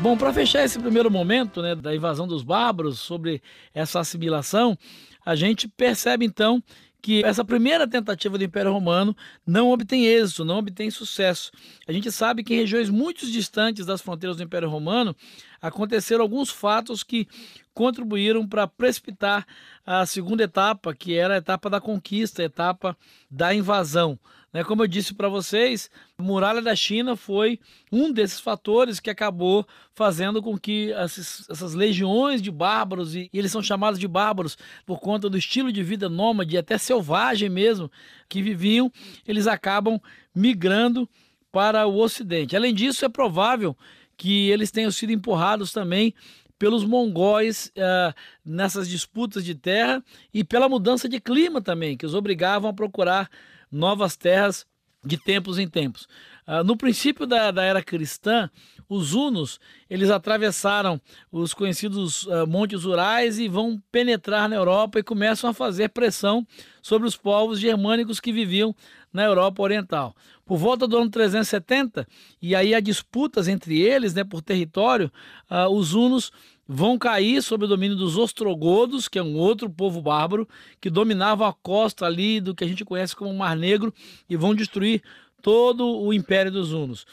Bom, 0.00 0.16
para 0.16 0.32
fechar 0.32 0.64
esse 0.64 0.78
primeiro 0.78 1.10
momento 1.10 1.60
né, 1.60 1.74
da 1.74 1.94
invasão 1.94 2.26
dos 2.26 2.42
bárbaros, 2.42 2.98
sobre 2.98 3.42
essa 3.74 4.00
assimilação, 4.00 4.76
a 5.24 5.36
gente 5.36 5.68
percebe 5.68 6.24
então 6.24 6.62
que 7.00 7.24
essa 7.24 7.44
primeira 7.44 7.86
tentativa 7.88 8.36
do 8.36 8.44
Império 8.44 8.72
Romano 8.72 9.16
não 9.46 9.70
obtém 9.70 10.06
êxito, 10.06 10.44
não 10.44 10.58
obtém 10.58 10.90
sucesso. 10.90 11.50
A 11.86 11.92
gente 11.92 12.10
sabe 12.12 12.44
que 12.44 12.54
em 12.54 12.58
regiões 12.58 12.90
muito 12.90 13.26
distantes 13.30 13.86
das 13.86 14.00
fronteiras 14.00 14.36
do 14.36 14.42
Império 14.42 14.68
Romano 14.68 15.14
aconteceram 15.60 16.22
alguns 16.22 16.50
fatos 16.50 17.02
que 17.02 17.26
contribuíram 17.74 18.46
para 18.46 18.66
precipitar 18.66 19.46
a 19.86 20.04
segunda 20.04 20.42
etapa, 20.42 20.94
que 20.94 21.16
era 21.16 21.34
a 21.34 21.38
etapa 21.38 21.70
da 21.70 21.80
conquista, 21.80 22.42
a 22.42 22.44
etapa 22.44 22.96
da 23.30 23.54
invasão. 23.54 24.18
Né? 24.52 24.64
Como 24.64 24.82
eu 24.82 24.86
disse 24.86 25.14
para 25.14 25.28
vocês, 25.28 25.90
a 26.18 26.22
muralha 26.22 26.60
da 26.60 26.74
China 26.74 27.16
foi 27.16 27.60
um 27.90 28.12
desses 28.12 28.40
fatores 28.40 28.98
que 28.98 29.10
acabou 29.10 29.66
fazendo 29.94 30.42
com 30.42 30.58
que 30.58 30.92
essas, 30.92 31.74
legiões 31.74 32.42
de 32.42 32.50
bárbaros, 32.50 33.14
e, 33.14 33.30
eles 33.32 33.52
são 33.52 33.62
chamados 33.62 33.98
de 33.98 34.08
bárbaros 34.08 34.58
por 34.84 34.98
conta 34.98 35.30
do 35.30 35.38
estilo 35.38 35.72
de 35.72 35.82
vida 35.82 36.08
nômade, 36.08 36.58
até 36.58 36.76
selvagem 36.76 37.48
mesmo, 37.48 37.90
que 38.28 38.42
viviam, 38.42 38.92
eles 39.26 39.46
acabam 39.46 40.00
migrando 40.34 41.08
para 41.52 41.86
o 41.86 41.98
Ocidente. 41.98 42.56
Além 42.56 42.74
disso, 42.74 43.04
é 43.04 43.08
provável 43.08 43.76
que 44.20 44.50
eles 44.50 44.70
tenham 44.70 44.90
sido 44.90 45.12
empurrados 45.12 45.72
também 45.72 46.14
pelos 46.58 46.84
mongóis 46.84 47.72
uh, 47.74 48.14
nessas 48.44 48.86
disputas 48.86 49.42
de 49.42 49.54
terra 49.54 50.04
e 50.32 50.44
pela 50.44 50.68
mudança 50.68 51.08
de 51.08 51.18
clima 51.18 51.62
também, 51.62 51.96
que 51.96 52.04
os 52.04 52.14
obrigavam 52.14 52.68
a 52.68 52.74
procurar 52.74 53.30
novas 53.72 54.18
terras 54.18 54.66
de 55.02 55.16
tempos 55.16 55.58
em 55.58 55.66
tempos. 55.66 56.06
Uh, 56.46 56.62
no 56.62 56.76
princípio 56.76 57.26
da, 57.26 57.50
da, 57.50 57.64
era 57.64 57.82
cristã, 57.82 58.50
os 58.86 59.14
hunos 59.14 59.58
eles 59.88 60.10
atravessaram 60.10 61.00
os 61.32 61.54
conhecidos 61.54 62.26
uh, 62.26 62.46
montes 62.46 62.84
Urais 62.84 63.38
e 63.38 63.48
vão 63.48 63.82
penetrar 63.90 64.50
na 64.50 64.56
Europa 64.56 64.98
e 64.98 65.02
começam 65.02 65.48
a 65.48 65.54
fazer 65.54 65.88
pressão 65.88 66.46
sobre 66.82 67.08
os 67.08 67.16
povos 67.16 67.58
germânicos 67.58 68.20
que 68.20 68.34
viviam 68.34 68.76
na 69.12 69.24
Europa 69.24 69.62
Oriental. 69.62 70.14
Por 70.44 70.56
volta 70.56 70.86
do 70.86 70.96
ano 70.96 71.10
370, 71.10 72.06
e 72.40 72.54
aí 72.54 72.74
há 72.74 72.80
disputas 72.80 73.48
entre 73.48 73.80
eles 73.80 74.14
né, 74.14 74.24
por 74.24 74.42
território, 74.42 75.10
uh, 75.50 75.68
os 75.68 75.94
hunos 75.94 76.32
vão 76.66 76.98
cair 76.98 77.42
sob 77.42 77.64
o 77.64 77.68
domínio 77.68 77.96
dos 77.96 78.16
ostrogodos, 78.16 79.08
que 79.08 79.18
é 79.18 79.22
um 79.22 79.36
outro 79.36 79.68
povo 79.68 80.00
bárbaro, 80.00 80.48
que 80.80 80.88
dominava 80.88 81.48
a 81.48 81.52
costa 81.52 82.06
ali 82.06 82.40
do 82.40 82.54
que 82.54 82.62
a 82.62 82.68
gente 82.68 82.84
conhece 82.84 83.14
como 83.16 83.34
Mar 83.34 83.56
Negro, 83.56 83.92
e 84.28 84.36
vão 84.36 84.54
destruir 84.54 85.02
todo 85.42 85.86
o 85.86 86.12
império 86.12 86.52
dos 86.52 86.72
hunos 86.72 87.06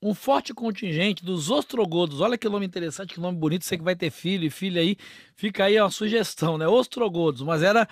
um 0.00 0.14
forte 0.14 0.54
contingente 0.54 1.24
dos 1.24 1.50
ostrogodos. 1.50 2.20
Olha 2.20 2.38
que 2.38 2.48
nome 2.48 2.64
interessante, 2.64 3.14
que 3.14 3.20
nome 3.20 3.36
bonito. 3.36 3.64
Você 3.64 3.76
que 3.76 3.82
vai 3.82 3.96
ter 3.96 4.10
filho 4.10 4.46
e 4.46 4.50
filha 4.50 4.80
aí, 4.80 4.96
fica 5.34 5.64
aí 5.64 5.80
uma 5.80 5.90
sugestão, 5.90 6.56
né? 6.56 6.68
Ostrogodos, 6.68 7.42
mas 7.42 7.62
era 7.62 7.88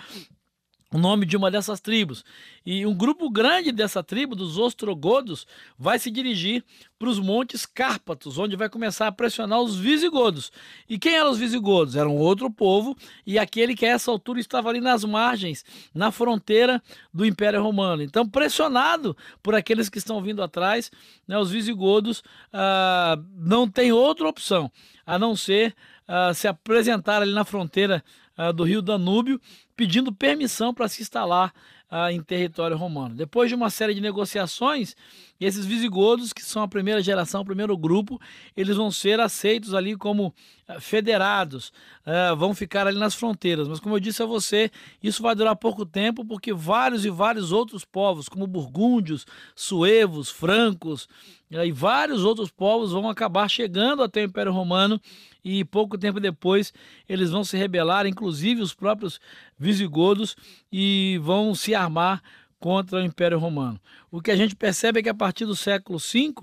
o 0.93 0.97
nome 0.97 1.25
de 1.25 1.35
uma 1.35 1.51
dessas 1.51 1.79
tribos. 1.79 2.23
E 2.65 2.85
um 2.85 2.95
grupo 2.95 3.29
grande 3.29 3.71
dessa 3.71 4.01
tribo, 4.01 4.35
dos 4.35 4.57
ostrogodos, 4.57 5.45
vai 5.77 5.99
se 5.99 6.09
dirigir 6.09 6.63
para 6.97 7.09
os 7.09 7.19
montes 7.19 7.65
Cárpatos, 7.65 8.37
onde 8.37 8.55
vai 8.55 8.69
começar 8.69 9.07
a 9.07 9.11
pressionar 9.11 9.59
os 9.61 9.75
visigodos. 9.77 10.51
E 10.89 10.97
quem 10.97 11.15
eram 11.15 11.31
os 11.31 11.37
visigodos? 11.37 11.95
Era 11.95 12.07
um 12.07 12.17
outro 12.17 12.49
povo 12.49 12.95
e 13.25 13.37
aquele 13.37 13.75
que 13.75 13.85
a 13.85 13.89
essa 13.89 14.09
altura 14.09 14.39
estava 14.39 14.69
ali 14.69 14.79
nas 14.79 15.03
margens, 15.03 15.63
na 15.93 16.11
fronteira 16.11 16.81
do 17.13 17.25
Império 17.25 17.61
Romano. 17.61 18.01
Então, 18.01 18.27
pressionado 18.27 19.15
por 19.43 19.55
aqueles 19.55 19.89
que 19.89 19.97
estão 19.97 20.21
vindo 20.21 20.41
atrás, 20.41 20.89
né, 21.27 21.37
os 21.37 21.51
visigodos 21.51 22.23
ah, 22.51 23.19
não 23.35 23.69
tem 23.69 23.91
outra 23.91 24.27
opção 24.27 24.71
a 25.05 25.19
não 25.19 25.35
ser 25.35 25.75
ah, 26.07 26.33
se 26.33 26.47
apresentar 26.47 27.21
ali 27.21 27.33
na 27.33 27.43
fronteira 27.43 28.03
ah, 28.37 28.51
do 28.51 28.63
rio 28.63 28.81
Danúbio 28.81 29.39
pedindo 29.77 30.11
permissão 30.11 30.73
para 30.73 30.87
se 30.87 31.03
instalar 31.03 31.53
ah, 31.89 32.11
em 32.11 32.21
território 32.21 32.75
romano. 32.75 33.15
Depois 33.15 33.47
de 33.47 33.55
uma 33.55 33.69
série 33.69 33.93
de 33.93 34.01
negociações, 34.01 34.95
esses 35.39 35.65
visigodos, 35.65 36.33
que 36.33 36.43
são 36.43 36.63
a 36.63 36.67
primeira 36.67 37.01
geração, 37.01 37.41
o 37.41 37.45
primeiro 37.45 37.77
grupo, 37.77 38.19
eles 38.57 38.75
vão 38.75 38.91
ser 38.91 39.19
aceitos 39.19 39.73
ali 39.73 39.95
como 39.95 40.33
ah, 40.67 40.81
federados, 40.81 41.71
ah, 42.05 42.33
vão 42.33 42.55
ficar 42.55 42.87
ali 42.87 42.97
nas 42.97 43.13
fronteiras. 43.13 43.67
Mas 43.67 43.79
como 43.79 43.95
eu 43.95 43.99
disse 43.99 44.21
a 44.21 44.25
você, 44.25 44.71
isso 45.01 45.21
vai 45.21 45.35
durar 45.35 45.55
pouco 45.55 45.85
tempo, 45.85 46.25
porque 46.25 46.51
vários 46.51 47.05
e 47.05 47.09
vários 47.09 47.51
outros 47.51 47.85
povos, 47.85 48.27
como 48.27 48.47
burgúndios, 48.47 49.25
suevos, 49.55 50.29
francos, 50.29 51.07
e 51.49 51.71
vários 51.71 52.25
outros 52.25 52.51
povos 52.51 52.91
vão 52.91 53.09
acabar 53.09 53.47
chegando 53.47 54.03
até 54.03 54.21
o 54.21 54.25
Império 54.25 54.51
Romano 54.51 54.99
e 55.47 55.63
pouco 55.63 55.97
tempo 55.97 56.19
depois 56.19 56.73
eles 57.07 57.31
vão 57.31 57.41
se 57.41 57.55
rebelar, 57.55 58.05
inclusive 58.05 58.61
os 58.61 58.73
próprios 58.73 59.17
visigodos, 59.57 60.35
e 60.69 61.17
vão 61.23 61.55
se 61.55 61.73
armar 61.73 62.21
contra 62.59 62.97
o 62.97 63.03
Império 63.03 63.39
Romano. 63.39 63.79
O 64.11 64.21
que 64.21 64.29
a 64.29 64.35
gente 64.35 64.57
percebe 64.57 64.99
é 64.99 65.03
que 65.03 65.09
a 65.09 65.13
partir 65.13 65.45
do 65.45 65.55
século 65.55 65.99
V 65.99 66.33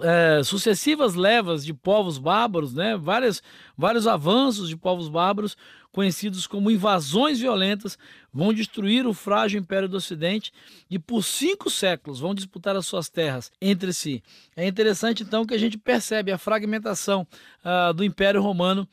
é, 0.00 0.42
sucessivas 0.42 1.14
levas 1.14 1.64
de 1.64 1.72
povos 1.72 2.18
bárbaros, 2.18 2.74
né, 2.74 2.96
várias, 2.96 3.42
vários 3.76 4.06
avanços 4.06 4.68
de 4.68 4.76
povos 4.76 5.08
bárbaros, 5.08 5.56
conhecidos 5.90 6.46
como 6.46 6.70
invasões 6.70 7.40
violentas, 7.40 7.98
vão 8.30 8.52
destruir 8.52 9.06
o 9.06 9.14
frágil 9.14 9.58
Império 9.58 9.88
do 9.88 9.96
Ocidente 9.96 10.52
e 10.90 10.98
por 10.98 11.22
cinco 11.24 11.70
séculos 11.70 12.20
vão 12.20 12.34
disputar 12.34 12.76
as 12.76 12.86
suas 12.86 13.08
terras 13.08 13.50
entre 13.62 13.94
si. 13.94 14.22
É 14.54 14.66
interessante 14.66 15.22
então 15.22 15.46
que 15.46 15.54
a 15.54 15.58
gente 15.58 15.78
percebe 15.78 16.30
a 16.30 16.36
fragmentação 16.36 17.26
uh, 17.64 17.94
do 17.94 18.04
Império 18.04 18.42
Romano 18.42 18.86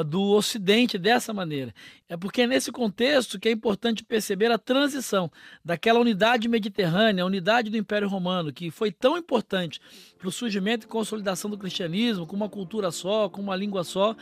do 0.00 0.22
Ocidente 0.30 0.96
dessa 0.96 1.34
maneira. 1.34 1.74
É 2.08 2.16
porque 2.16 2.42
é 2.42 2.46
nesse 2.46 2.70
contexto 2.70 3.38
que 3.38 3.48
é 3.48 3.52
importante 3.52 4.04
perceber 4.04 4.50
a 4.50 4.58
transição 4.58 5.30
daquela 5.64 5.98
unidade 5.98 6.48
mediterrânea, 6.48 7.24
a 7.24 7.26
unidade 7.26 7.68
do 7.68 7.76
Império 7.76 8.08
Romano, 8.08 8.52
que 8.52 8.70
foi 8.70 8.92
tão 8.92 9.18
importante 9.18 9.80
para 10.18 10.28
o 10.28 10.32
surgimento 10.32 10.86
e 10.86 10.88
consolidação 10.88 11.50
do 11.50 11.58
cristianismo, 11.58 12.26
com 12.26 12.36
uma 12.36 12.48
cultura 12.48 12.90
só, 12.90 13.28
com 13.28 13.40
uma 13.40 13.56
língua 13.56 13.82
só, 13.84 14.16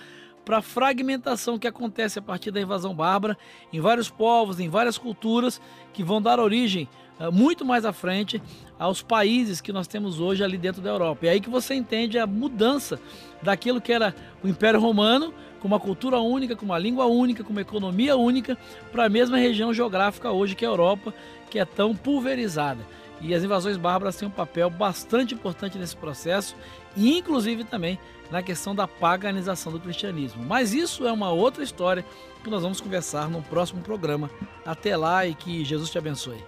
para 0.44 0.58
a 0.58 0.62
fragmentação 0.62 1.58
que 1.58 1.68
acontece 1.68 2.18
a 2.18 2.22
partir 2.22 2.50
da 2.50 2.60
invasão 2.60 2.94
bárbara 2.94 3.36
em 3.72 3.80
vários 3.80 4.08
povos, 4.08 4.58
em 4.58 4.68
várias 4.68 4.98
culturas, 4.98 5.60
que 5.92 6.02
vão 6.02 6.20
dar 6.20 6.40
origem 6.40 6.88
uh, 7.20 7.30
muito 7.30 7.64
mais 7.64 7.84
à 7.84 7.92
frente 7.92 8.42
aos 8.78 9.02
países 9.02 9.60
que 9.60 9.72
nós 9.72 9.86
temos 9.86 10.18
hoje 10.18 10.42
ali 10.42 10.56
dentro 10.56 10.80
da 10.80 10.90
Europa. 10.90 11.26
É 11.26 11.30
aí 11.30 11.40
que 11.40 11.50
você 11.50 11.74
entende 11.74 12.18
a 12.18 12.26
mudança 12.26 12.98
daquilo 13.42 13.80
que 13.80 13.92
era 13.92 14.14
o 14.42 14.48
Império 14.48 14.80
Romano 14.80 15.32
com 15.60 15.68
uma 15.68 15.78
cultura 15.78 16.18
única, 16.18 16.56
com 16.56 16.64
uma 16.64 16.78
língua 16.78 17.06
única, 17.06 17.44
com 17.44 17.52
uma 17.52 17.60
economia 17.60 18.16
única, 18.16 18.56
para 18.90 19.04
a 19.04 19.08
mesma 19.08 19.36
região 19.36 19.72
geográfica 19.72 20.30
hoje 20.30 20.54
que 20.54 20.64
é 20.64 20.68
a 20.68 20.70
Europa, 20.70 21.14
que 21.48 21.58
é 21.58 21.64
tão 21.64 21.94
pulverizada. 21.94 22.84
E 23.20 23.34
as 23.34 23.44
invasões 23.44 23.76
bárbaras 23.76 24.16
têm 24.16 24.26
um 24.26 24.30
papel 24.30 24.70
bastante 24.70 25.34
importante 25.34 25.76
nesse 25.76 25.94
processo, 25.94 26.56
e 26.96 27.18
inclusive 27.18 27.64
também 27.64 27.98
na 28.30 28.42
questão 28.42 28.74
da 28.74 28.88
paganização 28.88 29.70
do 29.70 29.78
cristianismo. 29.78 30.42
Mas 30.42 30.72
isso 30.72 31.06
é 31.06 31.12
uma 31.12 31.30
outra 31.30 31.62
história 31.62 32.04
que 32.42 32.48
nós 32.48 32.62
vamos 32.62 32.80
conversar 32.80 33.28
no 33.28 33.42
próximo 33.42 33.82
programa. 33.82 34.30
Até 34.64 34.96
lá 34.96 35.26
e 35.26 35.34
que 35.34 35.64
Jesus 35.64 35.90
te 35.90 35.98
abençoe. 35.98 36.42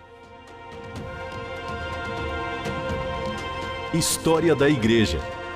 História 3.92 4.54
da 4.54 4.70
Igreja 4.70 5.20